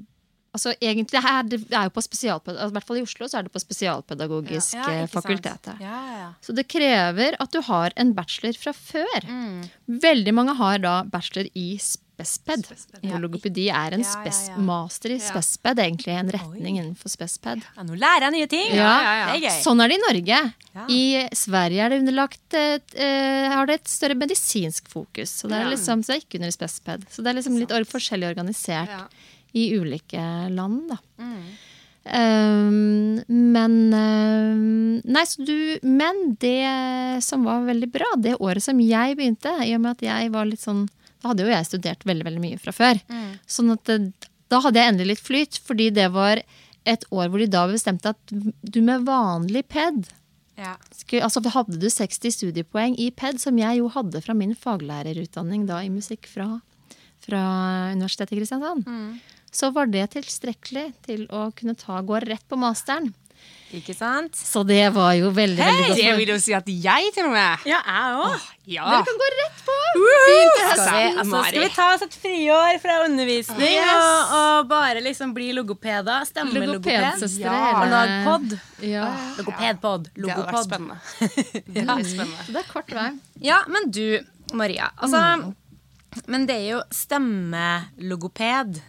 [0.53, 3.39] Altså egentlig er, det er jo på spesialped- altså, I hvert fall i Oslo så
[3.39, 5.77] er det på spesialpedagogisk Ja, eh, ikke.
[5.81, 6.29] Ja, ja, ja.
[6.45, 9.25] Så det krever at du har en bachelor fra før.
[9.25, 9.63] Mm.
[10.03, 12.67] Veldig mange har da bachelor i spesped.
[13.01, 14.57] Ja, logopedi er en Ja, ja, ja.
[14.61, 17.65] master i spesped, egentlig en retning innenfor spesped.
[17.75, 18.75] Ja, nå lærer jeg nye ting!
[18.77, 19.49] Ja, ja, ja.
[19.49, 19.57] Er.
[19.63, 20.53] Sånn er det i Norge.
[20.73, 20.85] Ja.
[20.87, 25.33] I Sverige er det underlagt et, uh, har det et større medisinsk fokus.
[25.41, 27.09] Så det er liksom, så det er ikke under spesped.
[27.09, 29.07] Så det er liksom litt or forskjellig organisert Ja.
[29.53, 30.97] I ulike land, da.
[31.21, 31.43] Mm.
[32.03, 33.21] Um,
[33.53, 39.15] men um, Nei, så du Men det som var veldig bra, det året som jeg
[39.15, 40.81] begynte, i og med at jeg var litt sånn
[41.23, 42.99] Da hadde jo jeg studert veldig, veldig mye fra før.
[43.07, 43.29] Mm.
[43.47, 43.93] Sånn at
[44.51, 46.43] da hadde jeg endelig litt flyt, fordi det var
[46.83, 50.09] et år hvor de da bestemte at du med vanlig ped
[50.59, 50.75] Ja.
[51.23, 55.79] Altså, hadde du 60 studiepoeng i PED, som jeg jo hadde fra min faglærerutdanning da
[55.81, 56.59] i musikk fra,
[57.25, 57.41] fra
[57.95, 58.85] Universitetet i Kristiansand,
[59.53, 63.11] så var det tilstrekkelig til å kunne ta, gå rett på masteren.
[63.73, 64.35] Ikke sant?
[64.37, 65.97] Så det var jo veldig, veldig godt.
[65.97, 68.43] Det vil jo si at jeg til og med Ja, jeg òg.
[68.69, 68.83] Ja.
[68.85, 69.77] Dere kan gå rett på!
[69.93, 75.33] Skal, vi, altså, skal vi ta oss et friår fra undervisning og, og bare liksom
[75.35, 76.21] bli logopeder?
[76.29, 77.25] Stemmelogoped?
[77.41, 77.57] Ja.
[77.81, 78.55] Og lag pod?
[78.85, 79.09] Ja,
[79.41, 80.07] Logopedpod.
[80.13, 80.69] Det hadde vært Logopod.
[80.69, 81.01] spennende.
[81.73, 82.47] Det hadde vært spennende.
[82.53, 83.09] det er kort vei.
[83.49, 84.05] Ja, men du,
[84.53, 84.93] Maria.
[85.01, 85.53] Altså,
[86.29, 88.83] Men det er jo stemmelogoped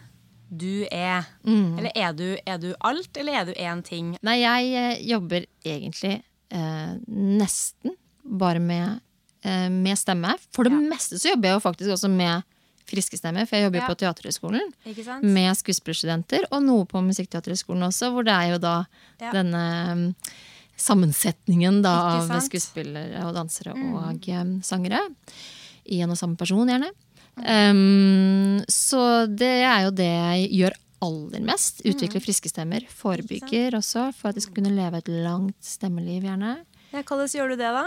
[0.48, 1.24] du er.
[1.46, 4.14] Eller er du, er du alt, eller er du én ting?
[4.22, 9.00] Nei, jeg eh, jobber egentlig eh, nesten bare med,
[9.44, 10.34] eh, med stemme.
[10.54, 12.44] For det meste så jobber jeg jo faktisk også med
[12.88, 13.88] friske stemmer, for jeg jobber jo Ja.
[13.88, 14.72] på Teaterhøgskolen.
[15.24, 18.74] Med skuespillerstudenter, og noe på Musikkteaterhøgskolen også, hvor det er jo da
[19.20, 19.32] Ja.
[19.32, 19.62] denne
[19.96, 20.14] mm,
[20.76, 25.00] sammensetningen da av skuespillere og dansere og um, sangere.
[25.86, 26.90] I en og samme person, gjerne.
[27.36, 31.82] Um, så det er jo det jeg gjør aller mest.
[31.88, 32.86] Utvikle friske stemmer.
[32.88, 36.56] Forebygger også, for at de skal kunne leve et langt stemmeliv, gjerne.
[36.94, 37.86] Ja, hvordan gjør du det, da?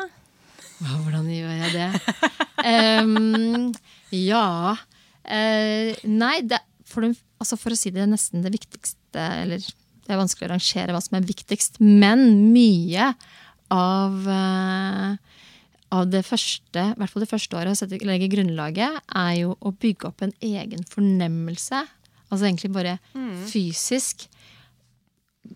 [0.77, 1.89] Hvordan gjør jeg det?
[3.01, 3.71] um,
[4.13, 9.63] ja uh, Nei, det, for, de, altså for å si det nesten det viktigste Eller
[10.07, 12.21] det er vanskelig å rangere hva som er viktigst, men
[12.53, 13.09] mye
[13.75, 15.17] av eh,
[15.93, 19.71] av det første, i hvert fall det første året, å legge grunnlaget, er jo å
[19.71, 21.83] bygge opp en egen fornemmelse.
[22.27, 22.97] Altså egentlig bare
[23.47, 24.27] fysisk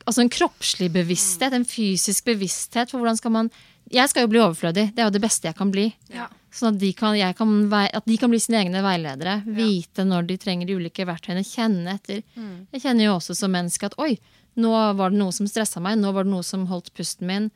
[0.06, 3.52] altså en kroppslig bevissthet, en fysisk bevissthet for hvordan skal man
[3.91, 4.94] Jeg skal jo bli overflødig.
[4.96, 5.89] Det er jo det beste jeg kan bli.
[6.56, 9.41] Sånn at de kan, jeg kan, at de kan bli sine egne veiledere.
[9.44, 11.44] Vite når de trenger de ulike verktøyene.
[11.44, 12.22] Kjenne etter.
[12.72, 14.13] Jeg kjenner jo også som menneske at oi,
[14.62, 16.00] nå var det noe som stressa meg.
[16.02, 17.50] Nå var det noe som holdt pusten min.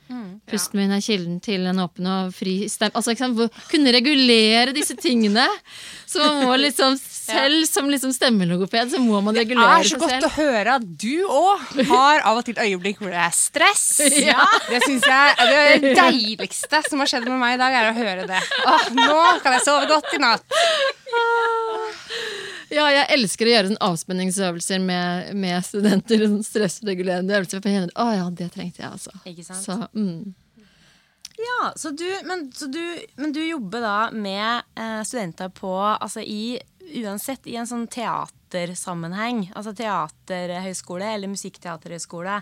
[0.49, 2.95] Pusten min er kilden til en åpen og fri stemme.
[2.97, 3.39] Altså, sant?
[3.71, 5.45] Kunne regulere disse tingene.
[6.09, 10.11] Så man må liksom selv som liksom stemmelogoped, så må man Det er så godt
[10.13, 10.27] selv.
[10.27, 13.85] å høre at du òg har av og til øyeblikk hvor det er stress.
[14.71, 17.95] Det synes jeg er det deiligste som har skjedd med meg i dag, er å
[17.97, 18.41] høre det.
[18.65, 20.61] Åh, nå kan jeg sove godt i natt.
[22.73, 26.25] Ja, jeg elsker å gjøre sånn avspenningsøvelser med, med studenter.
[26.25, 27.61] Sånn stressregulerende øvelser.
[27.61, 29.13] For jeg å ja, det trengte jeg, altså.
[29.29, 29.63] Ikke sant?
[29.65, 30.33] Så, mm.
[31.35, 32.81] Ja, så du, men, så du,
[33.19, 39.47] men du jobber da med eh, studenter på altså i, Uansett i en sånn teatersammenheng.
[39.57, 42.35] Altså teaterhøyskole eller musikkteaterhøyskole.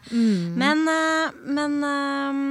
[0.60, 2.42] Men, eh, men eh,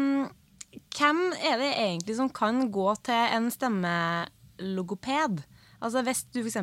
[0.96, 5.44] hvem er det egentlig som kan gå til en stemmelogoped?
[5.83, 6.59] Altså Hvis du f.eks.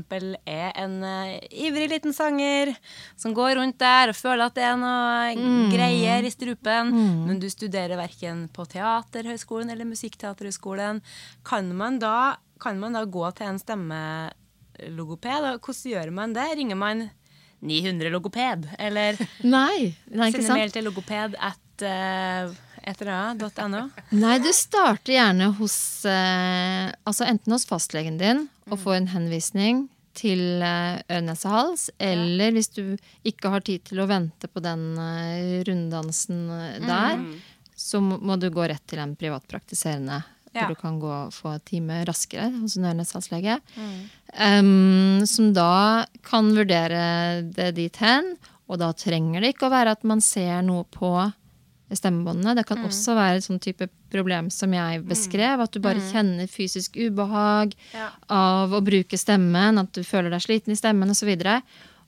[0.48, 2.72] er en uh, ivrig liten sanger
[3.20, 6.94] som går rundt der og føler at det er noe greier i strupen,
[7.28, 11.02] men du studerer verken på Teaterhøgskolen eller Musikkteaterhøgskolen,
[11.48, 15.50] kan man da, kan man da gå til en stemmelogoped?
[15.60, 16.48] Hvordan gjør man det?
[16.60, 17.10] Ringer man
[17.60, 18.70] 900 logoped?
[18.80, 22.58] Eller Nei, nei, sender mail til logoped at uh,
[22.90, 23.02] et
[23.70, 23.82] .no?
[24.16, 25.76] Nei, du starter gjerne hos
[26.08, 29.88] eh, Altså enten hos fastlegen din og få en henvisning
[30.20, 32.84] til eh, øre-nese-hals, eller hvis du
[33.28, 37.24] ikke har tid til å vente på den eh, runddansen eh, der,
[37.80, 40.22] så må du gå rett til en privatpraktiserende.
[40.50, 40.66] Ja.
[40.66, 43.60] Hvor du kan gå og få time raskere hos en øre-nese-halslege.
[44.34, 48.34] Um, som da kan vurdere det dit hen.
[48.66, 51.12] Og da trenger det ikke å være at man ser noe på
[51.94, 52.58] stemmebåndene.
[52.58, 55.62] Det kan også være sånn type problem som jeg beskrev.
[55.63, 58.10] At du bare kjenner fysisk ubehag Ja.
[58.30, 61.30] av å bruke stemmen, at du føler deg sliten i stemmen osv.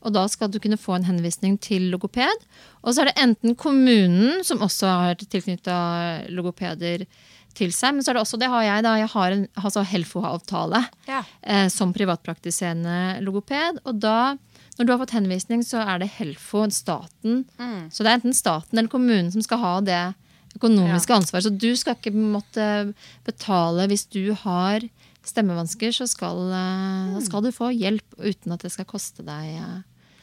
[0.04, 2.46] Og da skal du kunne få en henvisning til logoped.
[2.84, 7.06] Og så er det enten kommunen, som også har tilknytta logopeder
[7.54, 9.84] til seg, men så er det også, det har jeg da, jeg har en altså
[9.86, 11.22] Helfo-avtale Ja.
[11.44, 13.80] eh, som privatpraktiserende logoped.
[13.86, 14.38] Og da,
[14.80, 17.46] når du har fått henvisning, så er det Helfo, staten.
[17.92, 20.16] Så det er enten staten eller kommunen som skal ha det
[20.62, 22.94] økonomiske ansvar, Så du skal ikke måtte
[23.26, 24.86] betale hvis du har
[25.26, 27.18] stemmevansker, så skal, mm.
[27.18, 29.80] da skal du få hjelp uten at det skal koste deg eh,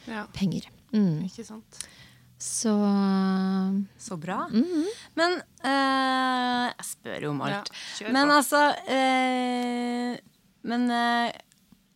[0.09, 0.67] Ja, penger.
[0.95, 1.27] Mm.
[1.27, 1.83] ikke sant.
[2.39, 2.71] Så
[3.99, 4.47] Så bra.
[4.49, 7.71] Men eh, Jeg spør jo om alt.
[7.99, 10.15] Ja, men altså eh,
[10.63, 11.35] Men eh,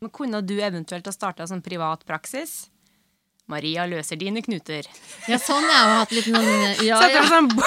[0.04, 2.66] men kunne du eventuelt ha starta som privat praksis?
[3.54, 4.90] Maria løser dine knuter.
[5.30, 5.64] Ja, sånn.
[5.70, 7.22] Jeg har hatt litt noen ja, Sett ja.
[7.22, 7.52] opp sånn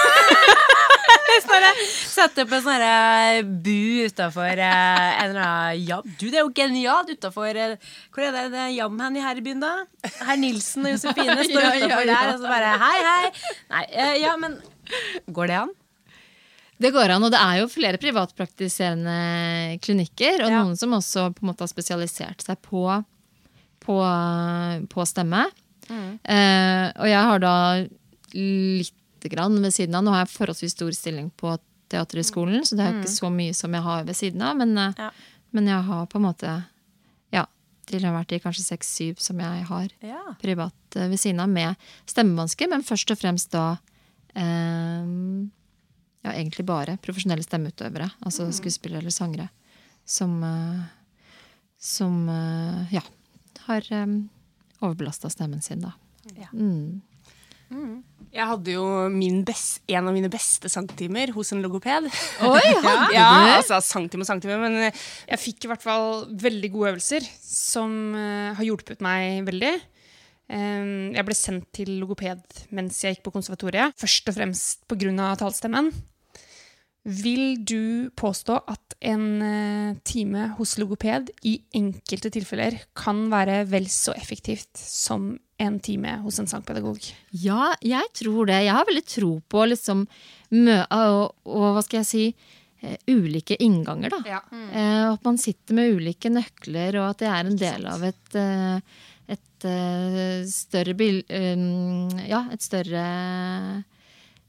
[2.16, 4.60] Sett opp en sånn bu utafor en
[5.20, 6.04] eller annen jam.
[6.18, 9.40] Du, det er jo genialt utafor Hvor er det, det er jam hen i her
[9.40, 9.72] i byen, da?
[10.24, 12.14] Herr Nilsen og Josefine står Ja, ja, utafor ja.
[12.14, 13.32] der, og så bare hei, hei.
[13.74, 14.56] Nei, eh, ja, men
[15.34, 15.74] Går det an?
[16.76, 20.58] Det går an, og det er jo flere privatpraktiserende klinikker, og Ja.
[20.62, 22.82] noen som også på en måte har spesialisert seg på,
[23.80, 23.96] på,
[24.92, 25.46] på stemme.
[25.90, 27.54] Eh, og jeg har da
[28.34, 30.04] lite grann ved siden av.
[30.04, 31.56] Nå har jeg forholdsvis stor stilling på
[31.90, 34.56] Teaterhøgskolen, så det er ikke så mye som jeg har ved siden av.
[34.56, 35.10] Men, eh, Ja.
[35.52, 36.64] men jeg har på en måte
[37.32, 37.44] Ja,
[37.86, 40.34] til og med vært i kanskje seks-syv som jeg har Ja.
[40.42, 43.78] privat eh, ved siden av med stemmevansker, men først og fremst da
[44.34, 45.04] eh,
[46.24, 49.48] ja, egentlig bare profesjonelle stemmeutøvere, altså skuespillere eller sangere,
[50.04, 50.82] som, eh,
[51.78, 52.26] som
[52.90, 53.00] ja,
[53.66, 53.80] har
[54.82, 55.94] overbelasta stemmen sin, da.
[56.36, 56.50] Ja.
[56.52, 57.02] Mm.
[58.36, 62.06] Jeg hadde jo min best, en av mine beste sangtimer hos en logoped.
[62.46, 63.52] Oi, hadde ja, du?
[63.56, 68.14] altså sangtime og sangtime, men eh, jeg fikk i hvert fall veldig gode øvelser som
[68.14, 69.72] eh, har hjulpet meg veldig.
[70.46, 75.32] Eh, jeg ble sendt til logoped mens jeg gikk på konservatoriet, først og fremst pga.
[75.40, 75.90] talstemmen.
[77.06, 83.86] Vil du påstå at en eh, time hos logoped i enkelte tilfeller kan være vel
[83.92, 86.98] så effektivt som en time hos en sangpedagog?
[87.30, 88.58] Ja, jeg tror det.
[88.66, 90.02] Jeg har veldig tro på liksom
[90.58, 92.24] mø og, og hva skal jeg si
[92.82, 94.22] eh, ulike innganger, da.
[94.26, 94.44] Ja.
[94.50, 94.68] Mm.
[95.14, 99.02] at man sitter med ulike nøkler, og at det er en del av et, eh,
[99.38, 101.68] et eh, større bil, eh,
[102.26, 103.06] Ja, et større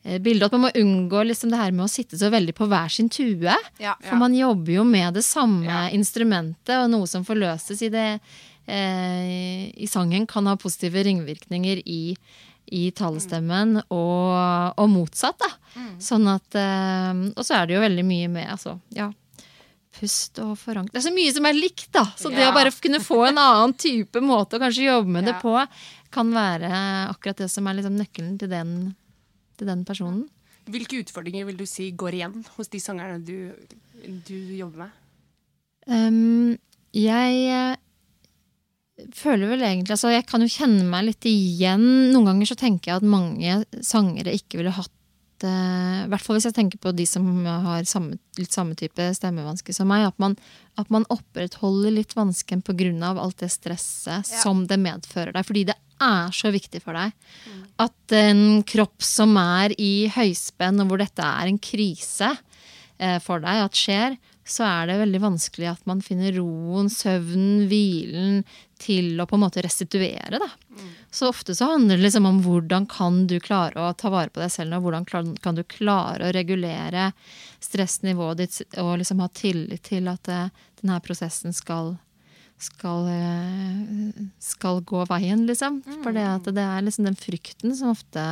[0.08, 0.48] eh, bilde.
[0.48, 3.12] At man må unngå liksom det her med å sitte så veldig på hver sin
[3.12, 3.54] tue.
[3.84, 3.94] Ja.
[4.08, 5.84] For man jobber jo med det samme Ja.
[5.94, 8.08] instrumentet, og noe som forløses i det
[8.68, 12.16] eh, i sangen, kan ha positive ringvirkninger i,
[12.76, 15.40] i talestemmen, og, og motsatt.
[15.40, 15.86] da.
[16.04, 19.12] Sånn at eh, Og så er det jo veldig mye med altså, ja,
[19.98, 20.92] pust og forankring.
[20.94, 22.04] Det er så mye som er likt, da!
[22.20, 25.38] Så det å bare kunne få en annen type måte å kanskje jobbe med det
[25.42, 25.56] på,
[26.14, 26.70] kan være
[27.10, 28.76] akkurat det som er liksom nøkkelen til den,
[29.58, 30.26] til den personen.
[30.68, 33.52] Hvilke utfordringer vil du si går igjen hos de sangerne du,
[34.28, 35.04] du jobber med?
[35.88, 36.58] Um,
[36.92, 37.78] jeg eh,
[39.16, 41.86] føler vel egentlig altså Jeg kan jo kjenne meg litt igjen.
[42.12, 44.92] Noen ganger så tenker jeg at mange sangere ikke ville hatt
[45.46, 49.10] eh, I hvert fall hvis jeg tenker på de som har samme, litt samme type
[49.18, 50.08] stemmevansker som meg.
[50.10, 50.38] At man,
[50.80, 53.14] at man opprettholder litt vansken pga.
[53.14, 55.46] alt det stresset som det medfører deg.
[55.46, 57.14] Fordi det er så viktig for deg
[57.82, 62.32] at en kropp som er i høyspenn, og hvor dette er en krise
[62.98, 67.66] eh, for deg at skjer, så er det veldig vanskelig at man finner roen, søvnen,
[67.68, 68.42] hvilen
[68.82, 70.40] til å på en måte restituere.
[70.42, 70.50] Da.
[71.12, 74.42] Så ofte så handler det liksom om hvordan kan du klare å ta vare på
[74.44, 75.08] deg selv, og hvordan
[75.42, 77.12] kan du klare å regulere
[77.64, 81.96] stressnivået ditt og liksom ha tillit til at eh, denne prosessen skal
[82.58, 85.84] skal, eh, skal gå veien, liksom.
[86.02, 88.24] For det, at det er liksom den frykten som ofte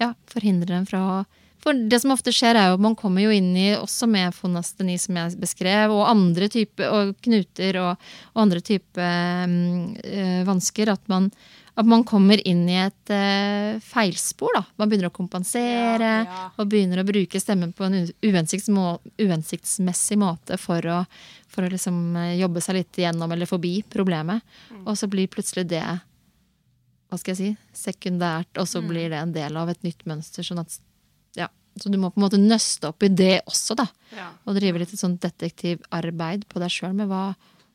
[0.00, 1.18] ja, forhindrer en fra å
[1.66, 4.30] For det som ofte skjer, er jo at man kommer jo inn i, også med
[4.36, 8.04] fonasteni, som jeg beskrev, og andre typer og knuter og,
[8.36, 11.26] og andre typer mm, vansker, at man,
[11.74, 14.54] at man kommer inn i et eh, feilspor.
[14.54, 14.62] da.
[14.78, 16.46] Man begynner å kompensere Ja, ja.
[16.54, 21.02] og begynner å bruke stemmen på en uhensiktsmessig måte for å,
[21.50, 24.46] for å liksom eh, jobbe seg litt gjennom eller forbi problemet.
[24.84, 27.54] Og så blir plutselig det hva skal jeg si,
[27.90, 30.46] sekundært, og så blir det en del av et nytt mønster.
[30.46, 30.84] sånn at
[31.76, 33.84] Så du må på en måte nøste opp i det også, da.
[34.16, 34.30] Ja.
[34.48, 37.34] Og drive litt et sånt detektivarbeid på deg sjøl med hva,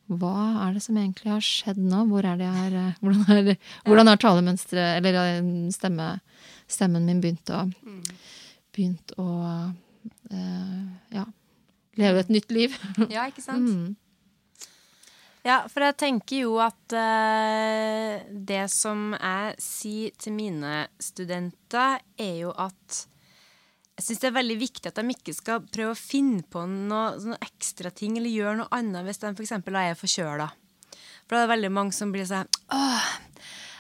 [0.09, 0.35] hva
[0.65, 2.03] er det som egentlig har skjedd nå?
[2.09, 6.09] Hvor er det jeg har, eh, hvordan, er, hvordan har talemønsteret, eller eh, stemme,
[6.71, 7.67] stemmen min begynt å,
[8.73, 9.29] begynt å
[9.69, 10.83] uh,
[11.13, 11.25] ja,
[12.01, 12.77] leve et nytt liv?
[13.13, 13.69] Ja, ikke sant?
[13.69, 13.95] Mm.
[15.45, 22.35] Ja, for jeg tenker jo at uh, det som jeg sier til mine studenter, er
[22.43, 23.05] jo at
[24.01, 27.13] jeg syns det er veldig viktig at de ikke skal prøve å finne på noe,
[27.21, 29.53] noe ekstra ting eller gjøre noe annet hvis de f.eks.
[29.61, 30.47] er forkjøla.
[31.27, 33.11] For da er det veldig mange som blir sånn Åh,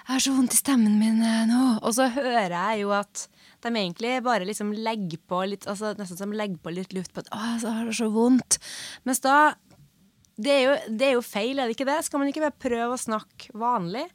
[0.05, 1.63] jeg har så vondt i stemmen min eh, nå.
[1.81, 3.25] Og så hører jeg jo at
[3.65, 7.25] de egentlig bare liksom legger på litt altså Nesten som legger på litt luft på
[7.25, 8.61] at Åh, jeg har det så vondt.
[9.09, 9.55] Mens da
[10.41, 11.99] det er, jo, det er jo feil, er det ikke det?
[12.05, 14.05] Skal man ikke bare prøve å snakke vanlig?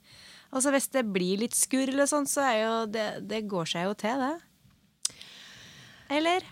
[0.55, 3.69] Og så Hvis det blir litt skurr, eller sånn, så er jo det, det går
[3.75, 4.35] seg jo til, det.
[6.11, 6.42] Eller?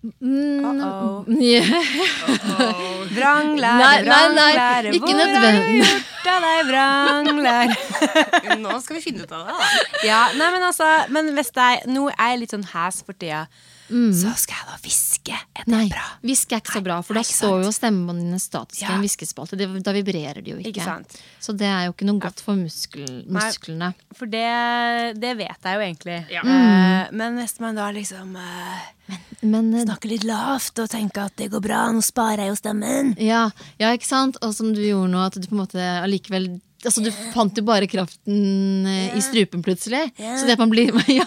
[0.00, 1.24] Uh-oh.
[1.44, 1.60] Ja.
[3.10, 7.76] Vranglære, Nei, nei, nei, vranglære, hvor har du gjort av deg, vranglære?
[8.62, 9.56] Nå skal vi finne ut av det.
[9.58, 9.68] da.
[10.06, 13.42] Ja, nei, men altså Men hvis jeg Nå er jeg litt sånn hes for tida.
[13.90, 15.36] Så skal jeg da hviske.
[15.56, 16.04] Er det Nei, bra?
[16.22, 18.94] hviske er ikke så bra, for Nei, da står jo stemmebåndene dine statisk i Ja.
[18.94, 19.56] en hviskespalte.
[19.58, 20.72] Det- Da vibrerer de jo ikke.
[20.74, 21.18] Ikke sant.
[21.40, 23.40] Så det er jo ikke noe godt for muskel, Nei.
[23.40, 23.94] musklene.
[24.14, 26.30] For det, det vet jeg jo egentlig.
[26.30, 26.42] Ja.
[26.42, 27.12] Mm.
[27.12, 31.50] men hvis man da liksom men, Men Snakke snakker litt lavt og tenker at det
[31.50, 34.36] går bra, nå sparer jeg jo stemmen ja, ja, ikke sant?
[34.42, 37.62] Og som du gjorde nå, at du på en måte allikevel Altså, du fant jo
[37.62, 39.12] bare kraften yeah.
[39.12, 40.14] i strupen plutselig.
[40.16, 40.38] Yeah.
[40.40, 41.26] Så det at man blir Ja,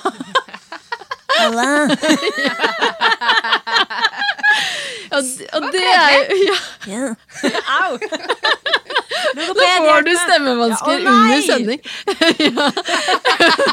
[1.38, 1.84] Halla!
[5.16, 5.22] og,
[5.54, 6.58] og det er jo ja,
[6.88, 7.16] Ja.
[7.80, 7.98] Au!
[9.38, 11.80] Da får du stemmevansker Ja, under sending.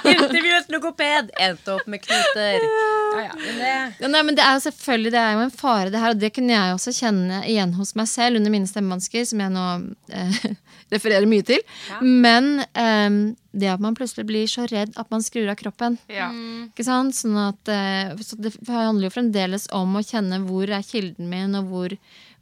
[0.12, 2.66] Intervjuet logoped endte opp med knuter.
[3.14, 5.55] Ja, ja, men det Ja, nei, men det er jo selvfølgelig det er jo en
[5.55, 6.14] fare, det her.
[6.14, 9.55] Og det kunne jeg også kjenne igjen hos meg selv under mine stemmevansker, som jeg
[9.55, 9.66] nå
[10.14, 10.41] eh,
[10.95, 11.62] refererer mye til.
[12.01, 15.99] Men eh, det at man plutselig blir så redd at man skrur av kroppen.
[16.11, 16.30] Ja.
[16.68, 17.16] Ikke sant?
[17.18, 21.57] Sånn at, eh, så det handler jo fremdeles om å kjenne hvor er kilden min,
[21.59, 21.97] og hvor,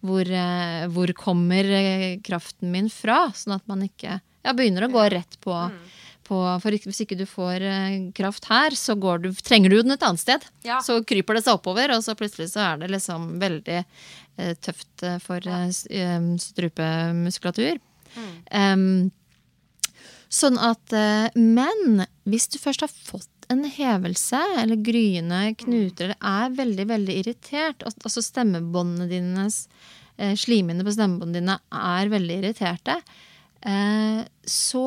[0.04, 3.28] hvor, eh, hvor kommer eh, kraften min fra.
[3.36, 5.56] Sånn at man ikke ja, begynner å gå rett på,
[6.28, 9.96] på For hvis ikke du får eh, kraft her, så går du, trenger du den
[9.96, 10.48] et annet sted.
[10.66, 10.80] Ja.
[10.84, 15.06] Så kryper det seg oppover, og så plutselig så er det liksom veldig eh, tøft
[15.24, 15.68] for eh,
[16.48, 17.80] strupemuskulatur.
[18.50, 19.10] Em,
[20.28, 26.18] Sånn at eh, Men hvis du først har fått en hevelse eller gryende knuter eller
[26.20, 29.62] er veldig veldig irritert, al- altså stemmebåndene dines
[30.36, 32.96] slimene på stemmebåndene dine er veldig irriterte,
[33.62, 34.84] eh, så,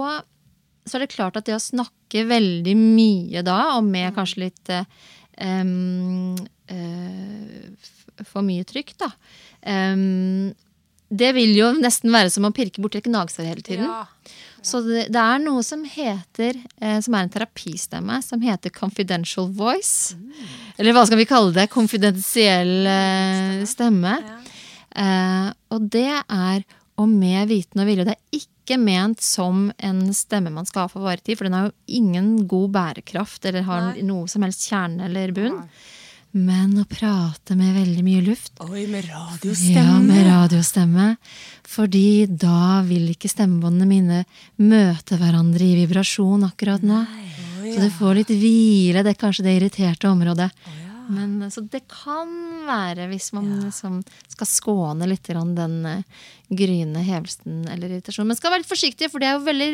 [0.86, 4.74] så er det klart at det å snakke veldig mye da, og med kanskje litt
[4.76, 6.36] um,
[6.68, 7.72] eh,
[8.28, 9.08] for mye trykk, da
[9.96, 10.52] um,
[11.10, 13.88] Det vil jo nesten være som å pirke borti et gnagsår hele tiden.
[13.88, 14.06] Ja.
[14.62, 19.50] Så det, det er noe som heter, eh, som er en terapistemme, som heter confidential
[19.58, 20.14] voice.
[20.78, 21.66] Eller hva skal vi kalle det?
[21.74, 24.14] Konfidensiell eh, stemme.
[24.92, 26.64] Eh, og det er
[27.02, 28.06] og med viten og vilje.
[28.06, 31.70] Det er ikke ment som en stemme man skal ha for varetid, for den har
[31.70, 34.06] jo ingen god bærekraft eller har Nei.
[34.06, 35.58] noe som helst kjerne eller bunn.
[36.32, 39.82] Men å prate med veldig mye luft Oi, med radiostemme!
[39.82, 41.08] ja, med radiostemme.
[41.68, 44.22] Fordi da vil ikke stemmebåndene mine
[44.64, 47.02] møte hverandre i vibrasjon akkurat nå.
[47.72, 50.50] Så du får litt hvile, det er kanskje det irriterte området.
[51.10, 52.30] Men, så det kan
[52.68, 56.04] være, hvis man liksom skal skåne litt den eh,
[56.52, 58.32] gryende hevelsen eller irritasjonen.
[58.32, 59.70] Men skal være litt forsiktig, for det er jo veldig,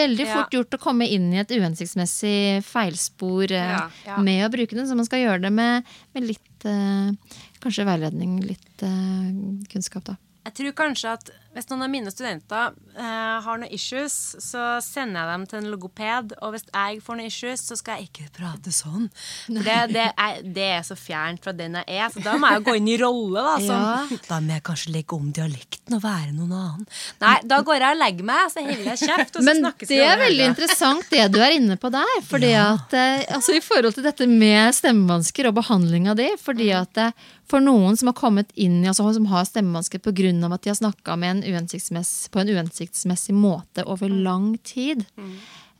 [0.00, 4.88] veldig fort gjort å komme inn i et uhensiktsmessig feilspor eh, med å bruke den.
[4.88, 9.32] Så man skal gjøre det med, med litt eh, kanskje veiledning, litt eh,
[9.72, 10.18] kunnskap, da.
[10.44, 15.20] Jeg tror kanskje at hvis noen av mine studenter uh, har noen issues, så sender
[15.20, 16.34] jeg dem til en logoped.
[16.42, 19.08] Og hvis jeg får noen issues, så skal jeg ikke prate sånn.
[19.46, 22.10] For det, det, er, det er så fjernt fra den jeg er.
[22.12, 23.44] Så da må jeg jo gå inn i rolle.
[23.44, 24.18] Da, ja.
[24.28, 26.88] da må jeg kanskje legge om dialekten og være noen annen.
[27.22, 29.40] Nei, da går jeg og legger meg, så holder jeg kjeft.
[29.46, 32.12] Men det er veldig interessant det du er inne på der.
[32.26, 36.32] Fordi at, uh, altså I forhold til dette med stemmevansker og behandling av de.
[36.40, 40.32] fordi at uh, For noen som har kommet inn i, altså som har stemmevansker pga.
[40.54, 45.04] at de har snakka med en på en uhensiktsmessig måte over lang tid,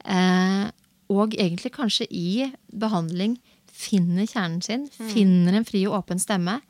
[0.05, 0.67] eh,
[1.13, 3.39] og egentlig kanskje i behandling
[3.75, 6.61] finner kjernen sin, finner en fri og åpen stemme,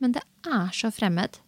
[0.00, 1.40] men det er så fremmed.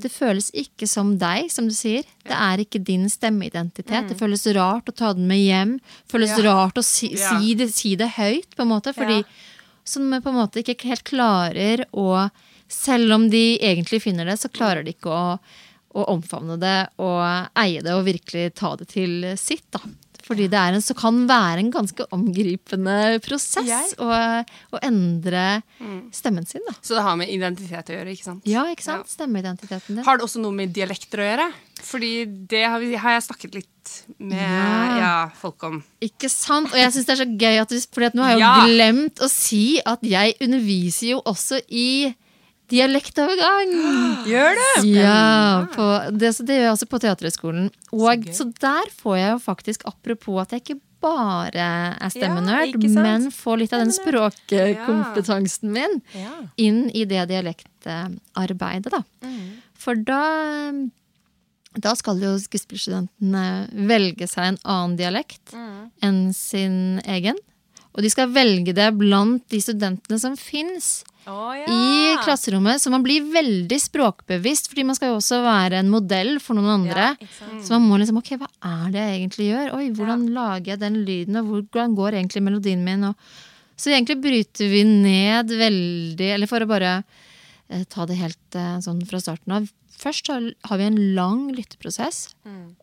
[0.00, 2.02] Det føles ikke som deg, som du sier.
[2.24, 4.08] Det er ikke din stemmeidentitet.
[4.08, 5.74] Det føles rart å ta den med hjem.
[6.06, 6.44] Det føles Ja.
[6.54, 7.38] rart å si, Ja.
[7.38, 8.94] si, det, si det høyt, på en måte.
[8.94, 9.24] Fordi Ja.
[9.84, 12.30] som på en måte ikke helt klarer å
[12.70, 15.38] Selv om de egentlig finner det, så klarer de ikke å,
[15.96, 17.22] å omfavne det og
[17.58, 19.64] eie det og virkelig ta det til sitt.
[19.72, 19.80] da.
[20.28, 24.08] Fordi det er en, så kan være en ganske omgripende prosess å,
[24.76, 25.62] å endre
[26.12, 26.60] stemmen sin.
[26.68, 26.74] da.
[26.84, 28.42] Så det har med identitet å gjøre, ikke sant?
[28.44, 29.08] Ja, ikke sant?
[29.08, 30.04] Stemmeidentiteten din.
[30.04, 31.48] Har det også noe med dialekter å gjøre?
[31.80, 32.12] Fordi
[32.50, 34.98] det har, vi, har jeg snakket litt med Ja.
[35.00, 35.80] ja, folk om.
[36.04, 36.68] Ikke sant?
[36.74, 38.44] Og jeg syns det er så gøy, at, vi- fordi at nå har jeg jo
[38.44, 38.66] Ja.
[38.68, 42.14] glemt å si at jeg underviser jo også i
[42.70, 43.72] dialektovergang.
[44.30, 44.82] Gjør det?
[44.92, 47.70] Ja, på, det, så det gjør jeg også på Teaterhøgskolen.
[47.96, 51.64] Og så, der får jeg jo faktisk, apropos at jeg ikke bare
[51.94, 56.32] er stemmenerd, ja, men får litt av den språkkompetansen min Ja.
[56.58, 59.02] inn i det dialektarbeidet, da.
[59.78, 60.22] For da
[61.78, 65.52] da skal jo skuespillerstudentene velge seg en annen dialekt
[66.02, 67.38] enn sin egen.
[67.96, 71.66] Og de skal velge det blant de studentene som fins oh, ja.
[71.66, 72.82] i klasserommet.
[72.82, 76.74] Så man blir veldig språkbevisst, fordi man skal jo også være en modell for noen
[76.78, 77.10] andre.
[77.18, 77.50] Ja.
[77.64, 79.74] Så man må liksom, ok, hva er det jeg egentlig gjør?
[79.78, 83.08] Oi, hvordan lager jeg den lyden, og hvordan går egentlig melodien min?
[83.10, 86.96] Og Så egentlig bryter vi ned veldig Eller for å bare
[87.88, 89.68] ta det helt eh, sånn fra starten av.
[89.98, 90.44] Først har,
[90.78, 92.28] vi en lang lytteprosess.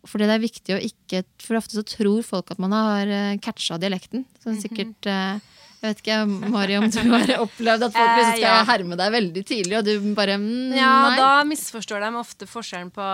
[0.05, 3.38] Fordi det er viktig å ikke For ofte så tror folk at man har uh,
[3.39, 4.25] catcha dialekten.
[4.43, 5.38] Sånn sikkert eh,
[5.79, 6.17] Jeg vet ikke,
[6.51, 8.63] Mari, om du har opplevd at folk Eh, skal ja.
[8.67, 11.17] herme deg veldig tidlig, og du bare mm, Ja, nei.
[11.21, 13.07] da misforstår de ofte forskjellen på,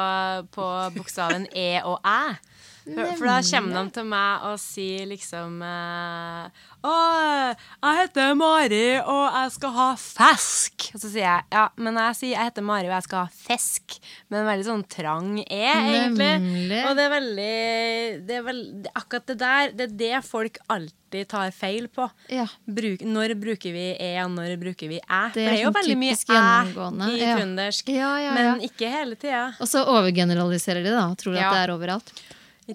[0.56, 2.40] på bokstaven E og Æ.
[2.82, 6.94] For, for da kommer de til meg og sier liksom eh, Å,
[7.54, 10.88] jeg heter Mari, og jeg skal ha fisk.
[10.96, 13.44] Og så sier jeg ja, men jeg sier jeg heter Mari, og jeg skal ha
[13.44, 14.00] fisk.
[14.32, 16.32] Med en veldig sånn trang E, egentlig.
[16.42, 16.82] Nemlig.
[16.88, 17.52] Og det er veldig
[18.32, 18.64] det er vel,
[18.96, 22.10] Akkurat det der, det er det folk alltid tar feil på.
[22.34, 22.48] Ja.
[22.66, 25.24] Bruk, når bruker vi E, og når bruker vi Æ?
[25.30, 26.52] For Det er jo sånn veldig mye Æ
[27.12, 27.38] i ja.
[27.38, 27.94] trøndersk.
[27.94, 28.36] Ja, ja.
[28.38, 29.52] Men ikke hele tida.
[29.62, 31.10] Og så overgeneraliserer de, da.
[31.20, 32.16] Tror at det er overalt.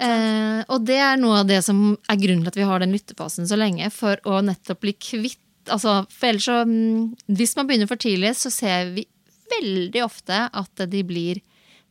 [0.03, 2.94] Eh, og det er noe av det som er grunnen til at vi har den
[2.97, 3.90] lyttefasen så lenge.
[3.94, 5.40] For å nettopp bli kvitt
[5.72, 9.07] altså, For ellers så mm, Hvis man begynner for tidlig, så ser vi
[9.51, 11.40] veldig ofte at de blir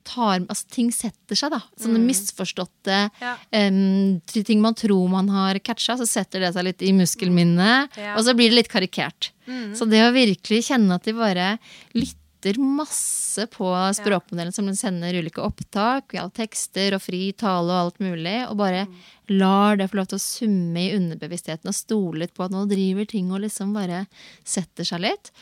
[0.05, 1.61] tar, altså, ting setter seg, da.
[1.81, 3.21] Sånne misforståtte Mm.
[3.23, 3.31] Ja.
[3.57, 7.89] em, ting man tror man har catcha, så setter det seg litt i muskelminnet.
[7.97, 8.13] Ja.
[8.15, 9.31] Og så blir det litt karikert.
[9.73, 11.57] Så det å virkelig kjenne at de bare
[11.97, 12.21] lytter
[12.61, 13.67] masse på
[13.97, 18.59] språkmodellen som den sender ulike opptak ja, tekster og fri tale og alt mulig, og
[18.61, 18.85] bare
[19.33, 22.67] lar det få lov til å summe i underbevisstheten og stole litt på at nå
[22.69, 24.05] driver ting og liksom bare
[24.45, 25.33] setter seg litt.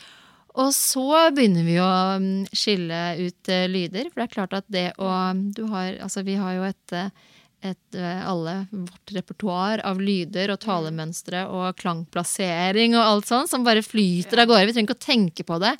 [0.54, 1.92] Og så begynner vi å
[2.22, 6.22] mm, skille ut eh, lyder, for det er klart at det å du har, altså
[6.26, 7.10] Vi har jo et, eh,
[7.72, 13.66] et eh, alle vårt repertoar av lyder og talemønstre og klangplassering og alt sånt som
[13.66, 14.70] bare flyter av gårde.
[14.70, 15.74] Vi trenger ikke å tenke på det.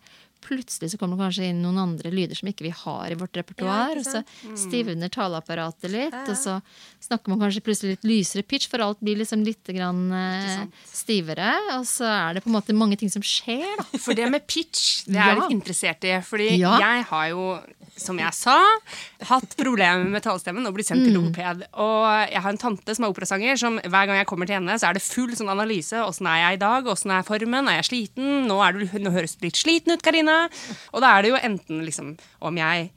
[0.44, 3.32] Plutselig så kommer det kanskje inn noen andre lyder som ikke vi har i vårt
[3.40, 3.94] repertoar.
[3.94, 4.58] Ja, og så sant?
[4.60, 6.58] stivner taleapparatet litt, Ja, og så
[7.04, 11.50] snakker man kanskje plutselig litt lysere pitch, for alt blir liksom litt grann, eh, stivere.
[11.78, 13.84] Og så er det på en måte mange ting som skjer, da.
[13.98, 15.40] For det med pitch, det er jeg Ja.
[15.48, 16.14] litt interessert i.
[16.24, 17.60] Fordi jeg har jo,
[17.96, 18.56] som jeg sa,
[19.28, 21.08] hatt problemer med talestemmen og blitt sendt Mm.
[21.08, 21.62] til logoped.
[21.74, 24.74] Og jeg har en tante som er operasanger, som hver gang jeg kommer til henne,
[24.78, 25.92] så er det full sånn analyse.
[25.94, 26.84] Åssen er jeg i dag?
[26.84, 27.68] Åssen er formen?
[27.68, 28.46] Er jeg sliten?
[28.48, 30.33] Nå, er du, nå høres du litt sliten ut, Karina.
[30.92, 32.14] Og da er det jo enten liksom
[32.44, 32.90] om jeg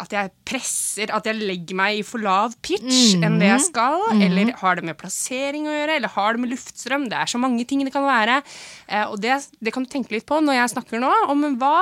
[0.00, 4.06] at jeg presser, at jeg legger meg i for lav pitch enn det jeg skal.
[4.16, 7.06] Eller har det med plassering å gjøre, eller har det med luftstrøm.
[7.12, 8.40] Det er så mange ting det kan være.
[8.88, 11.76] Eh, og det, det kan du tenke litt på når jeg snakker nå, om hva,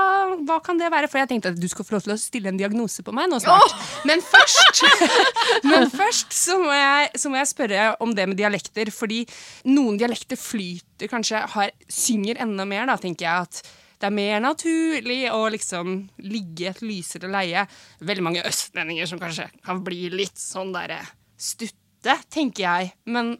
[0.48, 1.10] hva kan det være.
[1.10, 3.30] For jeg tenkte at du skal få lov til å stille en diagnose på meg
[3.30, 3.76] nå snart.
[4.08, 4.82] Men først,
[5.70, 8.90] men først så, må jeg, så må jeg spørre om det med dialekter.
[8.94, 9.24] Fordi
[9.70, 13.46] noen dialekter flyter kanskje, har, synger enda mer, da, tenker jeg.
[13.46, 17.64] at det er mer naturlig å liksom ligge i et lysere leie.
[17.98, 21.00] Veldig mange østlendinger som kanskje kan bli litt sånn derre
[21.38, 22.92] stutte, tenker jeg.
[23.10, 23.34] Men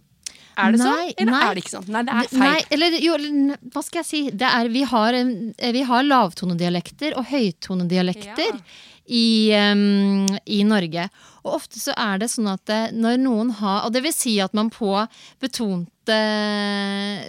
[0.58, 1.40] er det Nei, sånn, eller nei.
[1.48, 1.88] er det ikke sånn?
[1.94, 2.42] Nei, det er feil.
[2.42, 3.16] Nei, eller jo,
[3.74, 4.20] hva skal jeg si?
[4.42, 8.60] Det er, vi, har, eh, vi har lavtonedialekter og høytonedialekter Ja.
[9.08, 11.06] i, um, i Norge.
[11.46, 14.34] Og ofte så er det sånn at eh, når noen har Og det vil si
[14.44, 14.90] at man på
[15.40, 16.18] betonte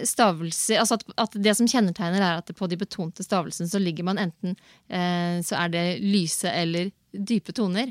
[0.08, 4.06] stavelser Altså at, at det som kjennetegner, er at på de betonte stavelsene så ligger
[4.10, 4.56] man enten
[4.88, 7.88] eh, Så er det lyse eller dype toner.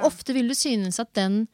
[0.00, 1.46] Og ofte vil du synes at den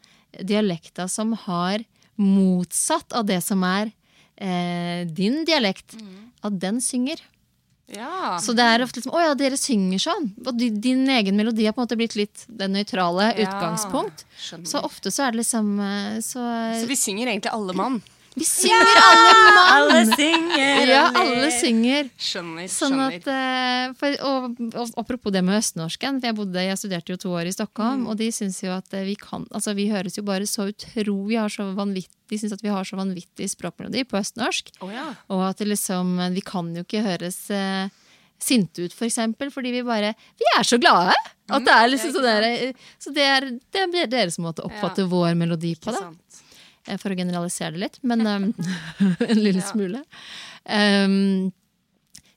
[0.42, 1.84] dialekta som har
[2.20, 3.90] motsatt av det som er
[4.36, 5.96] eh, din dialekt,
[6.44, 7.20] at den synger.
[7.94, 8.38] Ja.
[8.40, 10.30] Så det er ofte liksom, å ja, dere synger sånn.
[10.46, 14.24] Og di- din egen melodi har på en måte blitt litt det nøytrale Ja, utgangspunkt.
[14.40, 14.66] skjønner.
[14.70, 16.40] Så ofte så er det liksom eh, Så,
[16.80, 18.00] Så vi synger egentlig alle mann.
[18.34, 20.12] Vi synger alle mann!
[20.16, 22.08] synger Ja, alle synger.
[22.18, 22.66] Skjønner.
[22.70, 26.18] Sånn at, eh, for, og, og apropos det med østnorsken.
[26.18, 28.90] For jeg, bodde, jeg studerte jo to år i Stockholm, og de syns jo at
[28.96, 32.38] eh, vi kan Altså vi høres jo bare så utro Vi har så vanvittig De
[32.40, 34.72] syns at vi har så vanvittig språkmelodi på østnorsk.
[34.82, 35.10] Oh, ja.
[35.30, 37.92] Og at liksom Vi kan jo ikke høres eh,
[38.42, 41.14] sinte ut, for eksempel, fordi vi bare Vi er så glade!
[41.52, 44.70] At det er liksom sånn der, eh, Så det er, det er deres måte å
[44.70, 46.00] oppfatte vår melodi på det.
[46.00, 46.40] sant.
[46.88, 48.48] Eh, For å generalisere det litt, men um,
[49.30, 50.04] en lille smule.
[50.64, 51.52] Um,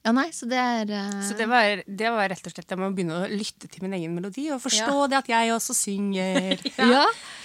[0.08, 1.16] ja, nei, så det er uh...
[1.26, 3.96] Så det var, det var rett og slett Jeg må begynne å lytte til min
[3.98, 6.62] egen melodi og forstå det at jeg også synger.
[6.94, 7.02] ja.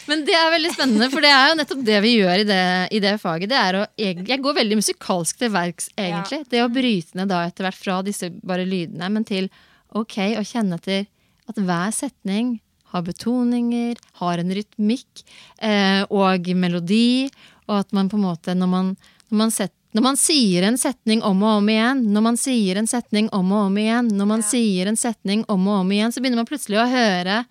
[0.07, 2.63] men det er veldig spennende, for det er jo nettopp det vi gjør i det,
[2.95, 3.51] i det faget.
[3.51, 6.45] Det er å, jeg går veldig musikalsk til verks, egentlig.
[6.53, 9.51] Det å bryte ned da etter hvert fra disse bare lydene, men til
[9.99, 11.09] ok, å kjenne etter
[11.51, 12.61] at hver setning
[12.93, 15.23] har betoninger, har en rytmikk
[15.59, 17.31] eh, og melodi,
[17.69, 18.93] og at man på en måte, når man,
[19.31, 22.81] når man set, når man sier en setning om og om igjen, når man sier
[22.81, 26.15] en setning om og om igjen, når man sier en setning om og om igjen,
[26.15, 27.43] så begynner man plutselig å høre.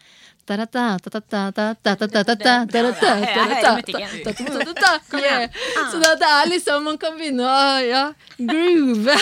[5.92, 8.04] Så det, er liksom Man kan begynne å ja,
[8.38, 9.16] groove.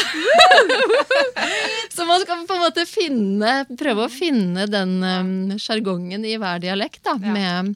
[1.93, 6.61] Så man skal på en måte finne prøve å finne den um, sjargongen i hver
[6.63, 7.73] dialekt, da, med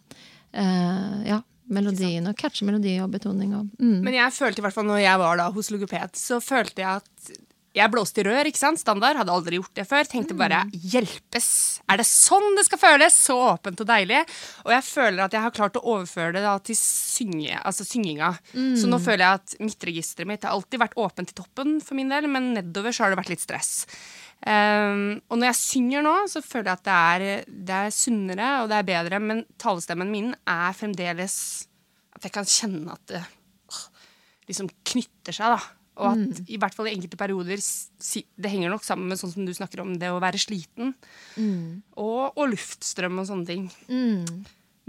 [0.57, 1.39] uh, ja,
[1.73, 2.27] melodien.
[2.29, 3.99] Og catche melodi og betoning og mm.
[4.03, 7.01] Men jeg følte i hvert fall når jeg var da hos logoped, så følte jeg
[7.01, 7.33] at
[7.73, 8.77] jeg blåste i rør, ikke sant?
[8.77, 9.17] Standard.
[9.17, 10.05] Hadde aldri gjort det før.
[10.09, 11.47] Tenkte bare hjelpes.
[11.89, 13.15] Er det sånn det skal føles?
[13.17, 14.19] Så åpent og deilig.
[14.67, 18.29] Og jeg føler at jeg har klart å overføre det da til synge, altså synginga.
[18.77, 22.13] Så nå føler jeg at midtregisteret mitt har alltid vært åpent til toppen for min
[22.13, 23.73] del, men nedover så har det vært litt stress.
[24.43, 28.49] Um, og når jeg synger nå, så føler jeg at det er, det er sunnere
[28.59, 31.37] og det er bedre, men talestemmen min er fremdeles
[32.11, 33.21] At jeg kan kjenne at det
[34.49, 35.82] liksom knytter seg, da.
[36.01, 39.45] Og at i hvert fall i enkelte perioder Det henger nok sammen med sånn som
[39.45, 40.95] du snakker om, det å være sliten.
[41.95, 43.67] Og, og luftstrøm og sånne ting.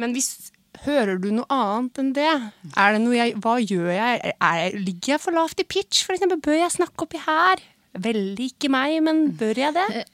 [0.01, 0.51] Men hvis
[0.83, 2.33] Hører du noe annet enn det?
[2.75, 4.19] Er det noe jeg, hva gjør jeg?
[4.27, 6.41] Er, er, ligger jeg for lavt i pitch, for eksempel?
[6.43, 7.63] Bør jeg snakke oppi her?
[7.95, 10.05] Veldig ikke meg, men bør jeg det?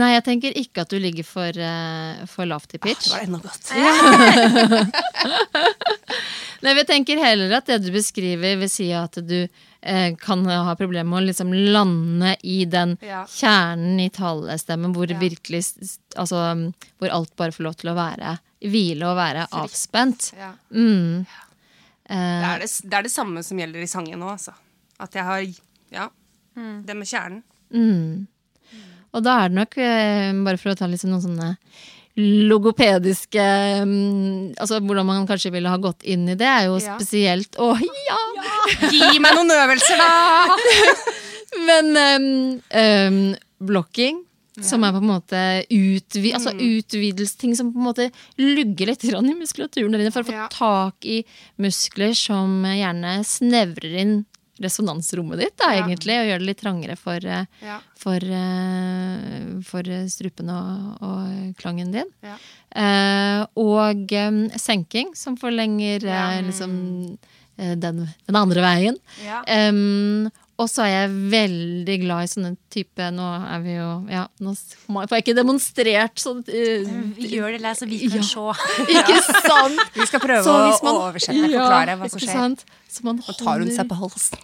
[0.00, 3.10] Nei, jeg tenker ikke at du ligger for, uh, for lavt i pitch.
[3.10, 3.64] Det var enda godt.
[6.64, 9.50] Nei, jeg tenker heller at det du beskriver, vil si at du eh,
[10.20, 13.24] kan ha problemer med å liksom lande i den Ja.
[13.26, 15.18] kjernen i talestemmen hvor Ja.
[15.18, 15.62] virkelig
[16.16, 20.32] Altså hvor alt bare får lov til å være hvile og være avspent.
[20.36, 20.52] Ja.
[20.74, 21.24] Mm.
[22.10, 24.52] Det, er det, det er det samme som gjelder i sangen nå, altså.
[25.00, 25.40] At jeg har
[25.90, 26.08] Ja.
[26.84, 27.42] Det med kjernen.
[27.72, 28.26] Mm.
[29.14, 31.56] Og da er det nok, eh, bare for å ta liksom noen sånne
[32.18, 33.44] logopediske
[33.86, 36.96] mm, Altså hvordan man kanskje ville ha gått inn i det, er jo Ja.
[36.98, 38.18] spesielt Å ja!
[38.90, 40.56] Gi meg noen øvelser, da!
[41.66, 42.26] Men um,
[42.78, 43.20] um,
[43.66, 44.20] blokking,
[44.62, 45.40] som er på en måte
[45.72, 48.06] utvi altså utvidelsesting som på en måte
[48.38, 50.48] lugger litt i muskulaturen der inne, for å få Ja.
[50.52, 51.24] tak i
[51.58, 54.14] muskler som gjerne snevrer inn
[54.60, 55.84] resonansrommet ditt, da, Ja.
[55.86, 57.78] egentlig, og gjør det litt trangere for, eh, Ja.
[57.96, 62.10] for, eh, for strupen og, og klangen din.
[62.22, 62.36] Ja.
[62.70, 67.18] Eh, og um, senking, som forlenger eh, liksom,
[67.58, 68.96] eh, den, den andre veien.
[69.24, 69.42] Ja.
[70.60, 74.52] Og så er jeg veldig glad i sånne type Nå er vi jo Ja, nå
[74.90, 78.26] får jeg ikke demonstrert sånn uh, Vi gjør det, så vi kan Ja.
[78.28, 78.84] se.
[78.92, 79.80] Ikke sant?
[79.96, 82.34] Vi skal prøve Så man- å oversette og Ja, forklare hva som skjer.
[82.34, 82.64] sant?
[82.90, 84.38] Så man Så tar hun seg på halsen.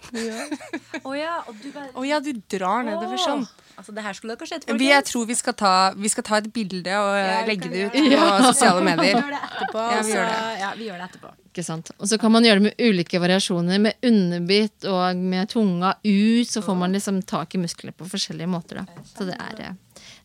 [1.03, 3.45] Å ja, og du bare Å ja, du drar nedover sånn.
[3.77, 4.87] Altså, det her skulle dere sett, folkens.
[4.89, 7.93] jeg tror vi skal, ta, vi skal ta et bilde og Ja, legge det ut
[7.93, 9.19] på sosiale Vi medier.
[9.19, 9.83] gjør det etterpå.
[9.93, 10.31] Ja, vi gjør
[10.63, 11.33] Ja, vi gjør det etterpå.
[11.51, 11.91] Ikke sant?
[12.01, 13.79] Og så kan man gjøre det med ulike variasjoner.
[13.85, 16.49] Med underbitt og med tunga ut.
[16.49, 18.81] Så får man liksom tak i musklene på forskjellige måter.
[18.81, 19.05] Da.
[19.13, 19.75] Så det er eh,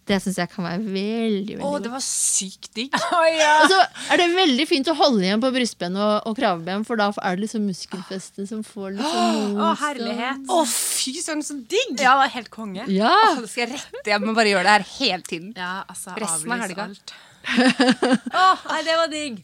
[0.09, 1.85] Det syns jeg kan være veldig, veldig Å, godt.
[1.85, 2.97] det var sykt digg.
[3.63, 3.77] Og så
[4.11, 7.39] er det veldig fint å holde igjen på brystben og, og kraveben, for da er
[7.39, 10.43] det liksom muskelfeste som får litt sånn Å, herlighet.
[10.51, 11.95] Å, fy søren, så digg!
[12.03, 12.89] Ja, det var helt konge.
[12.91, 13.13] Ja!
[13.15, 14.03] Åh, det skal jeg rette.
[14.11, 15.55] Jeg må bare gjøre det her hele tiden.
[15.55, 16.89] Ja, altså, Resten av helga.
[16.91, 17.15] alt.
[18.43, 19.39] Å, nei, det var digg.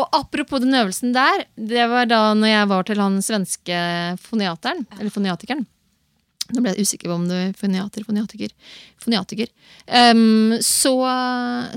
[0.00, 3.82] Og apropos den øvelsen der, det var da når jeg var til han svenske
[4.22, 5.66] foniateren, eller foniatikeren.
[6.54, 8.52] Nå ble jeg usikker på om du er foniater, foniatiker.
[9.02, 9.52] foniatiker.
[9.86, 10.96] Em, så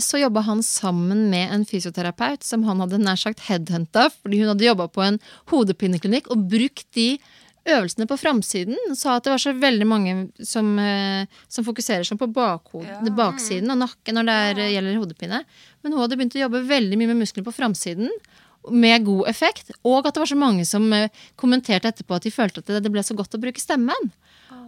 [0.04, 4.54] så jobba han sammen med en fysioterapeut som han hadde nær sagt headhunta, fordi hun
[4.54, 5.20] hadde jobba på en
[5.52, 7.18] hodepineklinikk og brukt de
[7.70, 8.78] øvelsene på framsiden.
[8.98, 13.72] Sa at det var så veldig mange som, eh, som fokuserer sånn på bakhodet, baksiden
[13.72, 15.44] av nakken når det er, gjelder hodepine.
[15.82, 18.10] Men hun hadde begynt å jobbe veldig mye med muskler på framsiden.
[18.72, 19.72] Med god effekt.
[19.84, 22.84] Og at det var så mange som eh, kommenterte etterpå at de følte at det,
[22.84, 24.12] det ble så godt å bruke stemmen.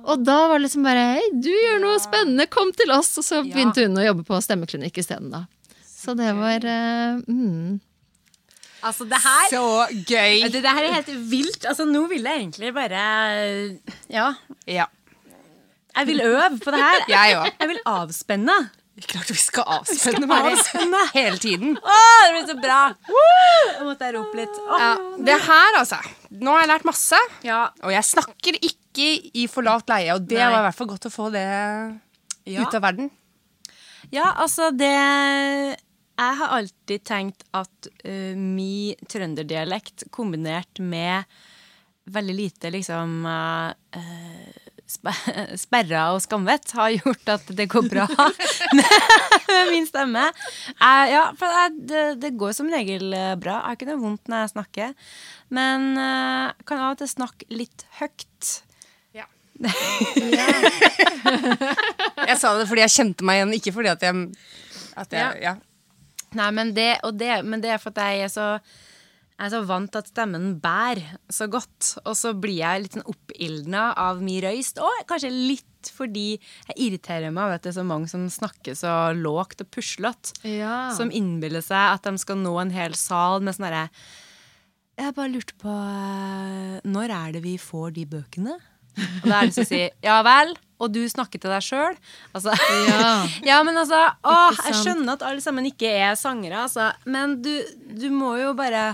[0.06, 3.10] Og da var det liksom bare Hei, du gjør noe spennende, kom til oss!
[3.22, 5.45] Og så begynte hun å jobbe på stemmeklinikk isteden, da.
[5.89, 7.80] Så det var uh, mm.
[8.86, 9.64] Altså, det her Så
[10.06, 10.43] gøy.
[10.53, 11.66] det, det her er helt vilt.
[11.66, 13.06] Altså, nå vil jeg egentlig bare
[14.14, 14.28] Ja.
[14.70, 14.86] Ja.
[15.95, 17.06] Jeg vil øve på det her.
[17.08, 17.53] Jeg.
[17.60, 18.56] Jeg vil avspenne.
[19.04, 21.02] Klart vi skal avspenne bare avspenne.
[21.18, 21.74] hele tiden.
[21.76, 22.78] Å, det blir så bra!
[23.80, 24.60] Nå måtte jeg rope litt.
[24.72, 24.93] Ja,
[25.28, 26.00] det her, altså.
[26.32, 27.20] Nå har jeg lært masse.
[27.43, 27.60] ja.
[27.84, 30.48] Og jeg snakker ikke i for lavt leie, og det Nei.
[30.54, 31.43] var i hvert fall godt å få det
[32.48, 32.62] Ja.
[32.64, 33.10] ut av verden.
[34.14, 41.26] Ja, altså det Jeg har alltid tenkt at uh, mi trønderdialekt kombinert med
[42.08, 44.64] veldig lite liksom uh, spe-
[45.64, 48.06] Sperra og skamvett har gjort at det går bra
[48.78, 50.28] med min stemme.
[50.78, 53.58] Uh, ja, for det, det går som regel eh, bra.
[53.60, 54.94] Jeg har ikke noe vondt når jeg snakker.
[55.56, 58.52] Men uh, kan av og til snakke litt høyt.
[59.18, 59.26] Ja.
[62.30, 64.28] jeg sa det fordi jeg kjente meg igjen, ikke fordi at jeg,
[65.02, 65.56] at jeg ja.
[66.36, 68.48] Nei, men det, og det, men det er for at jeg er så
[69.36, 71.98] jeg er så vant til at stemmen bærer så godt.
[72.08, 74.80] Og så blir jeg litt sånn oppildna av mye røyst.
[74.80, 78.78] Og kanskje litt fordi jeg irriterer meg over at det er så mange som snakker
[78.80, 80.38] så lågt og puslete.
[80.48, 80.88] Ja.
[80.96, 83.90] Som innbiller seg at de skal nå en hel sal med sånn herre
[84.96, 88.56] Jeg bare lurte på eh, Når er det vi får de bøkene?
[88.96, 91.96] Og da er det som å si ja vel, og du snakker til deg sjøl?
[92.36, 92.56] Altså,
[92.89, 93.12] Ja.
[93.50, 94.36] ja, men altså å,
[94.66, 96.89] Jeg skjønner at alle sammen ikke er sangere, altså.
[97.08, 97.54] Men du,
[97.96, 98.89] du må jo bare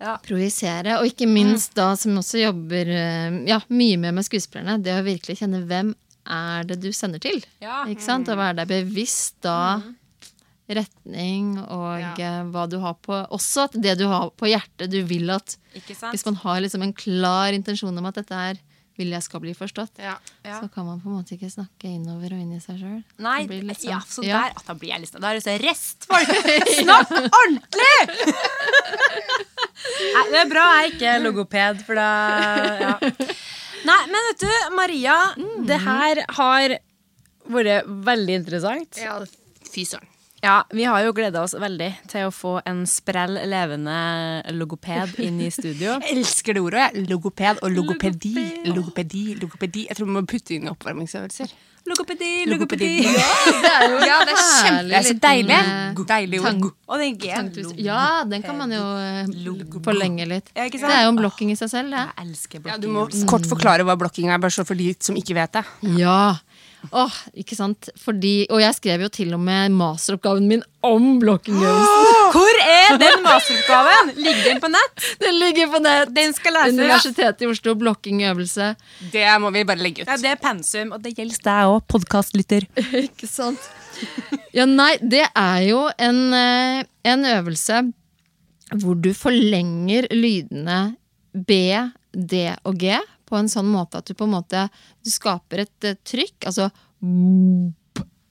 [0.00, 0.16] ja.
[0.24, 4.96] projisere, og ikke minst da som også jobber eh, ja, mye med med skuespillerne, det
[4.96, 5.94] å virkelig kjenne hvem
[6.26, 7.38] er det du sender til.
[7.62, 7.84] Ja.
[7.86, 8.28] Ikke sant?
[8.32, 9.78] Å være deg bevisst da
[10.66, 12.12] retning og Ja.
[12.18, 15.56] eh, hva du har på Også at det du har på hjertet, du vil at
[15.74, 16.10] Ikke sant?
[16.10, 18.58] Hvis man har liksom en klar intensjon om at dette her
[18.96, 20.16] vil jeg skal bli forstått, Ja.
[20.44, 20.60] Ja.
[20.60, 23.02] så kan man på en måte ikke snakke innover og inn i seg sjøl.
[23.18, 24.42] Nei, Det ja, sånn- så Ja.
[24.42, 26.28] der, at da blir jeg litt Da er det sånn Rest, folk!
[26.80, 28.06] Snakk ordentlig!
[30.16, 32.08] Nei, det er bra jeg ikke er logoped, for da
[32.80, 32.94] ja.
[33.86, 35.16] Nei, men vet du, Maria,
[35.68, 36.76] det her har
[37.46, 38.96] vært veldig interessant.
[38.98, 39.20] ja
[39.70, 40.08] fy søren.
[40.46, 43.96] Ja, vi har jo gleda oss veldig til å få en sprell levende
[44.54, 45.96] logoped inn i studio.
[46.06, 46.84] Jeg elsker det ordet.
[46.94, 47.06] jeg.
[47.10, 48.34] Logoped og logopedi.
[48.70, 49.86] Logopedi, logopedi.
[49.90, 51.50] Jeg tror vi må putte inn oppvarmingsøvelser.
[51.86, 52.86] Logopedi, Logopedi.
[52.98, 53.14] logopedi.
[53.14, 55.58] Ja, det er jo Ja, det er kjempe, det er så deilig.
[55.58, 56.64] eh, Deilig ord.
[56.90, 57.28] Og den G.
[57.86, 59.28] Ja, den kan man jo eh,
[59.86, 60.50] forlenge litt.
[60.58, 60.64] Ja?
[60.66, 62.02] Det er jo en blokking i seg selv, det.
[62.08, 62.82] Jeg elsker Ja, blokking.
[62.82, 65.64] du må kort forklare hva blokking er, bare så for de som ikke vet det.
[66.00, 66.18] Ja.
[66.92, 67.88] Åh, ikke sant?
[68.02, 72.06] Fordi, og jeg skrev jo til og med masteroppgaven min om blokkingøvelsen.
[72.36, 74.12] Hvor er den masteroppgaven?
[74.20, 75.06] Ligger den på nett?
[75.22, 76.12] Den ligger på nett!
[76.16, 76.78] Den skal leses.
[76.78, 78.70] Universitetet i Oslo, blokkingøvelse.
[79.14, 80.10] Det må vi bare legge ut.
[80.10, 82.68] Ja, det er pensum, og det gjelder deg òg, podkastlytter.
[83.06, 83.70] Ikke sant?
[84.54, 87.86] Ja, nei, det er jo en, eh, en øvelse
[88.76, 90.96] hvor du forlenger lydene
[91.32, 91.60] B,
[92.12, 92.96] D og G
[93.26, 94.66] på en sånn måte at du på en måte
[95.04, 96.46] du skaper et eh, trykk.
[96.50, 96.70] Altså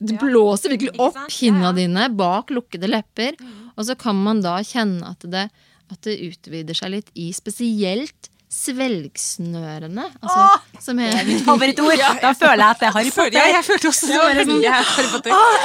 [0.05, 1.75] Du blåser virkelig opp kinna Ja, ja.
[1.79, 3.37] dine bak lukkede lepper.
[3.75, 5.49] Og så kan man da kjenne at det,
[5.91, 10.05] at det utvider seg litt i spesielt svelgsnørene.
[10.21, 11.99] Altså, som er, Favorittord.
[12.23, 13.35] Da føler jeg at det er Harry Potter.
[13.39, 14.15] Ja, jeg følte også det
[14.63, 14.81] Ja,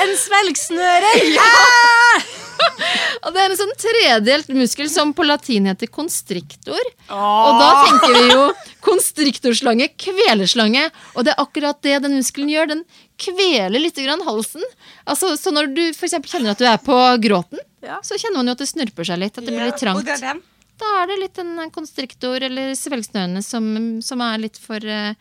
[0.03, 1.18] en svelgsnører!
[1.20, 2.39] Svelgsnøre!
[3.25, 6.81] Og det er en sånn tredelt muskel som på latin heter constrictor.
[7.13, 8.45] Og da tenker vi jo
[8.87, 10.87] constrictorslange, kvelerslange.
[11.15, 12.71] Og det er akkurat det den muskelen gjør.
[12.75, 12.85] Den
[13.21, 14.65] kveler litt grann halsen.
[15.05, 18.01] Altså, så når du for kjenner at du er på gråten, Ja.
[18.05, 19.37] så kjenner man jo at det snurper seg litt.
[19.39, 20.01] At det blir litt trangt.
[20.01, 20.43] Og det er den.
[20.81, 23.64] Da er det litt en konstriktor eller svelgsnørene som,
[24.05, 25.12] som er litt for eh,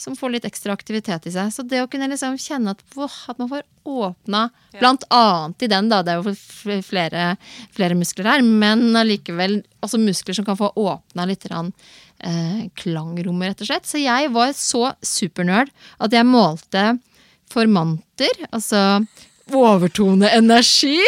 [0.00, 1.50] Som får litt ekstra aktivitet i seg.
[1.52, 2.80] Så det å kunne liksom kjenne at,
[3.28, 4.46] at man får åpna
[4.78, 6.00] Blant annet i den, da.
[6.02, 7.26] Det er jo flere,
[7.76, 8.46] flere muskler her.
[8.46, 11.72] Men allikevel altså muskler som kan få åpna litt rann,
[12.24, 13.90] eh, klangrommet, rett og slett.
[13.90, 16.86] Så jeg var så supernerd at jeg målte
[17.52, 19.02] formanter, altså
[19.50, 20.98] overtone energi.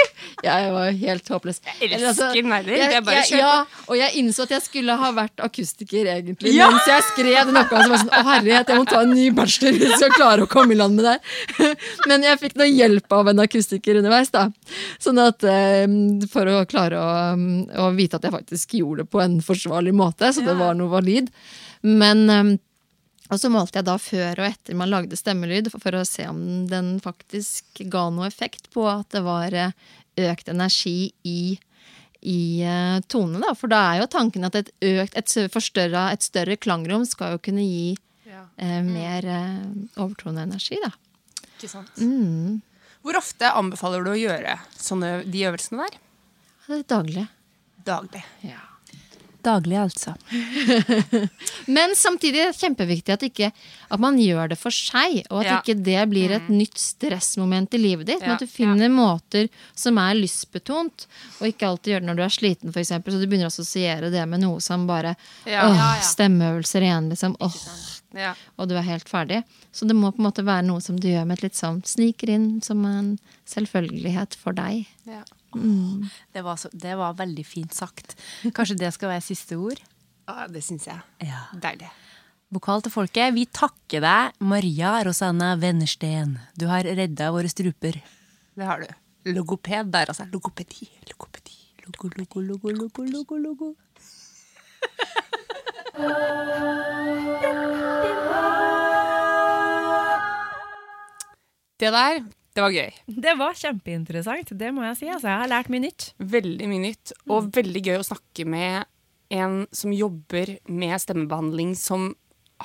[0.44, 1.60] Jeg var helt håpløs.
[1.64, 2.74] Jeg Eller, altså, elsker nerder.
[2.74, 3.52] Det er bare kjør ja,
[3.86, 6.54] og jeg innså at jeg skulle ha vært akustiker, egentlig.
[6.56, 6.68] Ja!
[6.72, 9.14] Mens jeg skrev den oppgaven, så var jeg sånn Å, herlighet, jeg må ta en
[9.14, 11.16] ny bachelor hvis jeg skal klare å komme i land med det.
[12.10, 14.48] Men jeg fikk noe hjelp av en akustiker underveis, da.
[15.02, 15.86] Sånn at eh,
[16.32, 17.08] For å klare å,
[17.86, 20.92] å vite at jeg faktisk gjorde det på en forsvarlig måte, så det var noe
[20.92, 21.30] valid.
[21.84, 22.54] Men eh,
[23.32, 26.66] og så målte jeg da før og etter man lagde stemmelyd, for, å se om
[26.68, 29.72] den faktisk ga noe effekt på at det var eh,
[30.20, 31.54] økt energi i,
[32.20, 33.40] i eh, tonene.
[33.46, 33.54] Da.
[33.56, 37.42] For da er jo tanken at et, økt, et, forstørra, et større klangrom skal jo
[37.48, 37.94] kunne gi
[38.28, 39.64] Ja, eh, mer eh,
[39.96, 40.92] overtoneenergi, da.
[41.56, 41.96] ikke sant.
[42.04, 42.60] Mm.
[43.04, 45.98] Hvor ofte anbefaler du å gjøre sånne, de øvelsene der?
[46.68, 47.26] Det er daglig.
[47.84, 48.24] Daglig.
[49.44, 50.14] Daglig, altså.
[51.76, 53.50] Men samtidig er det kjempeviktig at, ikke,
[53.92, 55.58] at man gjør det for seg, og at Ja.
[55.60, 58.20] ikke det blir et nytt stressmoment i livet ditt.
[58.24, 61.06] Men at du finner måter som er lystbetont,
[61.40, 62.94] og ikke alltid gjør det når du er sliten, f.eks.
[63.04, 65.14] Så du begynner å assosiere det med noe som bare
[65.44, 65.68] Ja.
[65.68, 66.00] åh, Ja, ja.
[66.00, 67.36] Stemmeøvelser igjen, liksom.
[67.40, 67.58] Åh,
[68.14, 68.34] Ja.
[68.58, 69.42] og du er helt ferdig.
[69.72, 71.82] Så det må på en måte være noe som du gjør med et litt sånn
[71.84, 74.86] sniker inn som en selvfølgelighet for deg.
[75.06, 75.22] Ja.
[75.54, 78.16] Det var, så, det var veldig fint sagt.
[78.54, 79.80] Kanskje det skal være siste ord?
[80.28, 81.00] ja, det syns jeg.
[81.28, 81.46] Ja.
[81.60, 81.90] Deilig.
[82.54, 86.36] Vokal til folket, vi takker deg, Maria Rosanna Wennersten.
[86.56, 87.98] Du har redda våre struper.
[88.54, 88.88] Det har du.
[89.32, 90.26] Logoped der, altså.
[90.32, 90.88] Logopedi.
[91.10, 91.56] Logopedi.
[91.84, 93.74] Logo, logo, logo, logo, logo, logo.
[101.80, 102.22] Det der,
[102.54, 102.90] Det var gøy.
[103.10, 105.08] Det var kjempeinteressant, det må jeg si.
[105.10, 106.10] Altså, jeg har lært mye nytt.
[106.22, 108.84] Veldig mye nytt, og veldig gøy å snakke med
[109.34, 112.12] en som jobber med stemmebehandling som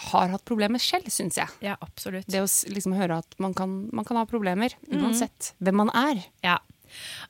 [0.10, 1.50] har hatt problemer selv, syns jeg.
[1.66, 2.30] Ja, absolutt.
[2.30, 6.22] Det å liksom høre at man kan, man kan ha problemer uansett hvem man er.
[6.46, 6.60] Ja.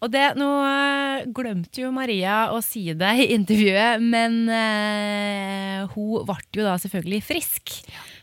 [0.04, 6.28] Og det, nå øh, glemte jo Maria å si det i intervjuet, men øh, hun
[6.28, 7.76] ble jo da selvfølgelig frisk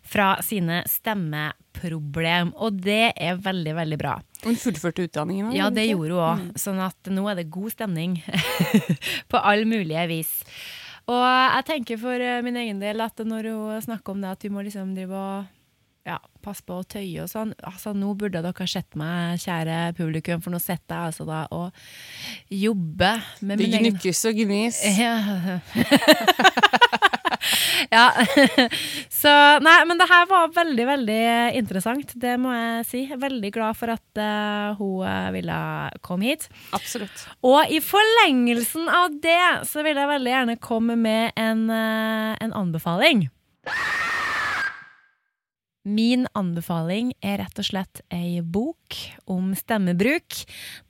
[0.07, 2.53] fra sine stemmeproblem.
[2.57, 4.17] Og det er veldig, veldig bra.
[4.45, 5.53] Hun fullførte utdanningen.
[5.57, 6.47] Ja, det gjorde hun òg.
[6.61, 8.19] Sånn at nå er det god stemning
[9.31, 10.33] på all mulige vis.
[11.07, 14.47] Og jeg tenker for eh, min egen del at når hun snakker om det at
[14.47, 15.53] vi må liksom drive og
[16.07, 17.53] ja, passe på å tøye og sånn.
[17.67, 21.75] Altså, nå burde dere sett meg, kjære publikum, for nå sitter jeg altså da og
[22.53, 24.79] jobber med Det min egen gnukkes og gnis.
[25.03, 25.17] ja.
[27.97, 28.07] ja.
[29.27, 31.23] Så Nei, men det her var veldig, veldig
[31.59, 32.13] interessant.
[32.15, 33.01] Det må jeg si.
[33.11, 35.57] Veldig glad for at uh, hun eh, ville
[36.07, 36.47] komme hit.
[36.77, 37.25] Absolutt.
[37.43, 42.55] Og i forlengelsen av det så vil jeg veldig gjerne komme med en, uh, en
[42.55, 43.27] anbefaling.
[45.87, 48.95] Min anbefaling er rett og slett ei bok
[49.31, 50.45] om stemmebruk.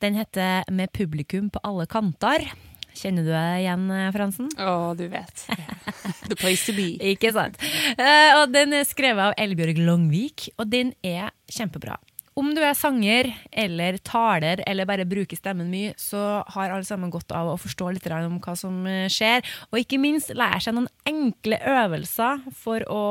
[0.05, 2.51] Den heter Med publikum på alle kanter.
[2.97, 4.51] Kjenner du deg igjen, eh, Fransen?
[4.57, 5.47] Å, du vet.
[6.31, 6.95] The place to be.
[7.13, 7.61] Ikke sant?
[7.95, 11.99] Eh, og den er skrevet av Elbjørg Longvik, og den er kjempebra.
[12.37, 17.13] Om du er sanger eller taler eller bare bruker stemmen mye, så har alle sammen
[17.13, 19.45] godt av å forstå litt om hva som eh, skjer.
[19.71, 23.03] Og ikke minst lære seg noen enkle øvelser for å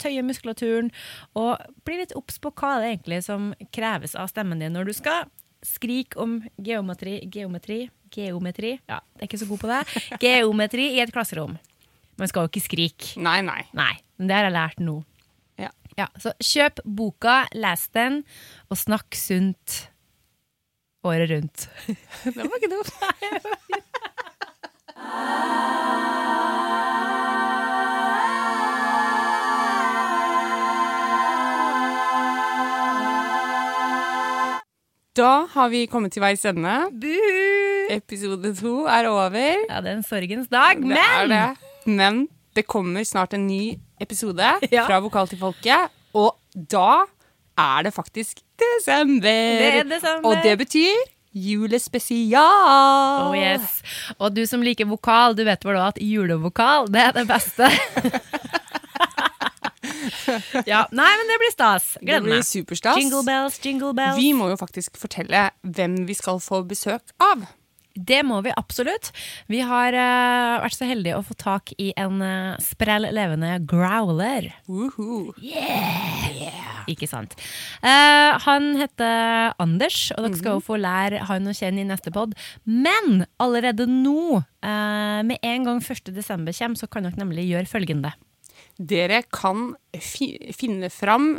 [0.00, 0.88] tøye muskulaturen
[1.36, 4.96] og bli litt obs på hva det egentlig som kreves av stemmen din når du
[4.96, 5.28] skal
[5.62, 8.76] skrike om geometri, geometri, geometri.
[8.90, 9.80] Ja, jeg er ikke så god på det.
[10.22, 11.56] Geometri i et klasserom.
[12.20, 13.14] Man skal jo ikke skrike.
[13.22, 13.62] Nei, nei.
[13.76, 14.98] Nei, men det har jeg lært nå.
[15.60, 15.72] Ja.
[15.98, 18.22] Ja, så kjøp boka, les den,
[18.70, 19.86] og snakk sunt
[21.04, 21.68] året rundt.
[22.24, 22.92] Det var ikke dumt.
[35.12, 36.72] Da har vi kommet til veis ende.
[37.92, 39.36] Episode to er over.
[39.68, 41.56] Ja, det er en sorgens dag, Det men er det.
[41.86, 42.22] Men
[42.56, 44.86] det kommer snart en ny episode Ja.
[44.88, 47.04] fra Vokal til folket, og da
[47.58, 49.28] er det faktisk desember.
[49.28, 50.28] Det er desember.
[50.30, 50.96] Og det betyr
[51.32, 53.28] julespesial.
[53.30, 53.80] Oh yes.
[54.18, 57.70] Og du som liker vokal, du vet vel òg at julevokal, det er det beste.
[60.68, 61.92] ja, nei, men det blir stas.
[61.98, 62.44] Det Gleder meg.
[62.46, 62.98] superstas.
[63.00, 64.18] Jingle bells, jingle bells.
[64.20, 67.44] Vi må jo faktisk fortelle hvem vi skal få besøk av.
[67.94, 69.10] Det må vi absolutt.
[69.52, 74.48] Vi har uh, vært så heldige å få tak i en uh, sprell levende growler.
[74.70, 75.34] Woohoo.
[76.90, 77.36] Ikke sant.
[77.84, 82.12] Uh, han heter Anders, og dere skal jo få lære han å kjenne i neste
[82.14, 82.34] pod.
[82.64, 86.12] Men allerede nå, med en gang 1.
[86.14, 88.12] desember kommer, så kan dere nemlig gjøre følgende.
[88.78, 91.34] Dere kan fi finne fram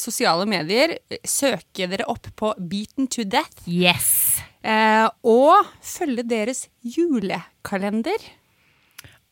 [0.00, 0.94] sosiale medier,
[1.26, 4.38] søke dere opp på Beaten to Death, Yes!
[4.62, 8.24] Eh, og følge deres julekalender.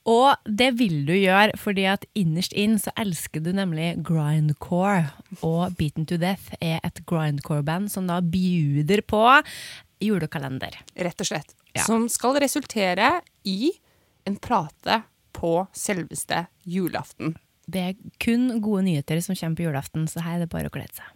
[0.06, 5.08] Og det vil du gjøre, fordi at innerst inn så elsker du nemlig grindcore.
[5.42, 9.24] Og Beaten to Death er et grindcore-band som da bjuder på
[10.02, 10.78] julekalender.
[10.94, 11.56] rett og slett.
[11.74, 11.82] Ja.
[11.82, 13.72] Som skal resultere i
[14.26, 15.02] en plate
[15.36, 17.34] på selveste julaften.
[17.66, 20.74] Det er kun gode nyheter som kommer på julaften, så her er det bare å
[20.74, 21.15] glede seg.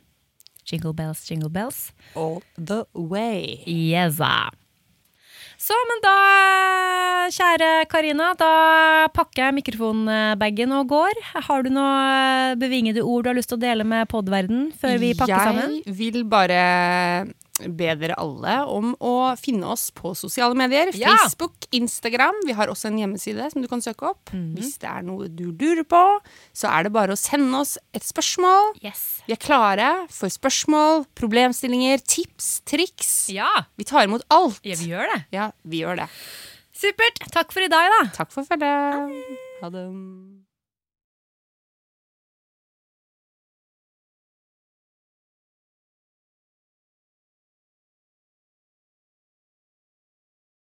[0.71, 1.91] Jingle bells, jingle bells.
[2.15, 3.63] All the way.
[3.67, 4.21] Yes.
[5.61, 6.15] Så, men da,
[7.35, 8.53] kjære Karina, da
[9.13, 11.21] pakker jeg mikrofonbagen og går.
[11.51, 15.13] Har du noe bevingede ord du har lyst til å dele med podverden før vi
[15.19, 15.77] pakker jeg sammen?
[16.01, 16.63] vil bare
[17.77, 20.91] be dere alle om å finne oss på sosiale medier.
[20.97, 21.13] Ja.
[21.25, 22.35] Facebook, Instagram.
[22.47, 24.31] Vi har også en hjemmeside som du kan søke opp.
[24.33, 24.55] Mhm.
[24.57, 26.03] Hvis det er noe du lurer på,
[26.55, 28.75] så er det bare å sende oss et spørsmål.
[28.83, 29.23] Yes.
[29.27, 33.29] Vi er klare for spørsmål, problemstillinger, tips, triks.
[33.33, 34.61] Ja, Vi tar imot alt.
[34.65, 35.25] ja, vi gjør det.
[35.33, 36.09] Ja, vi gjør det.
[36.73, 37.19] Supert.
[37.31, 38.11] Takk for i dag, da.
[38.17, 39.37] Takk for følget.
[39.61, 40.40] Ha det.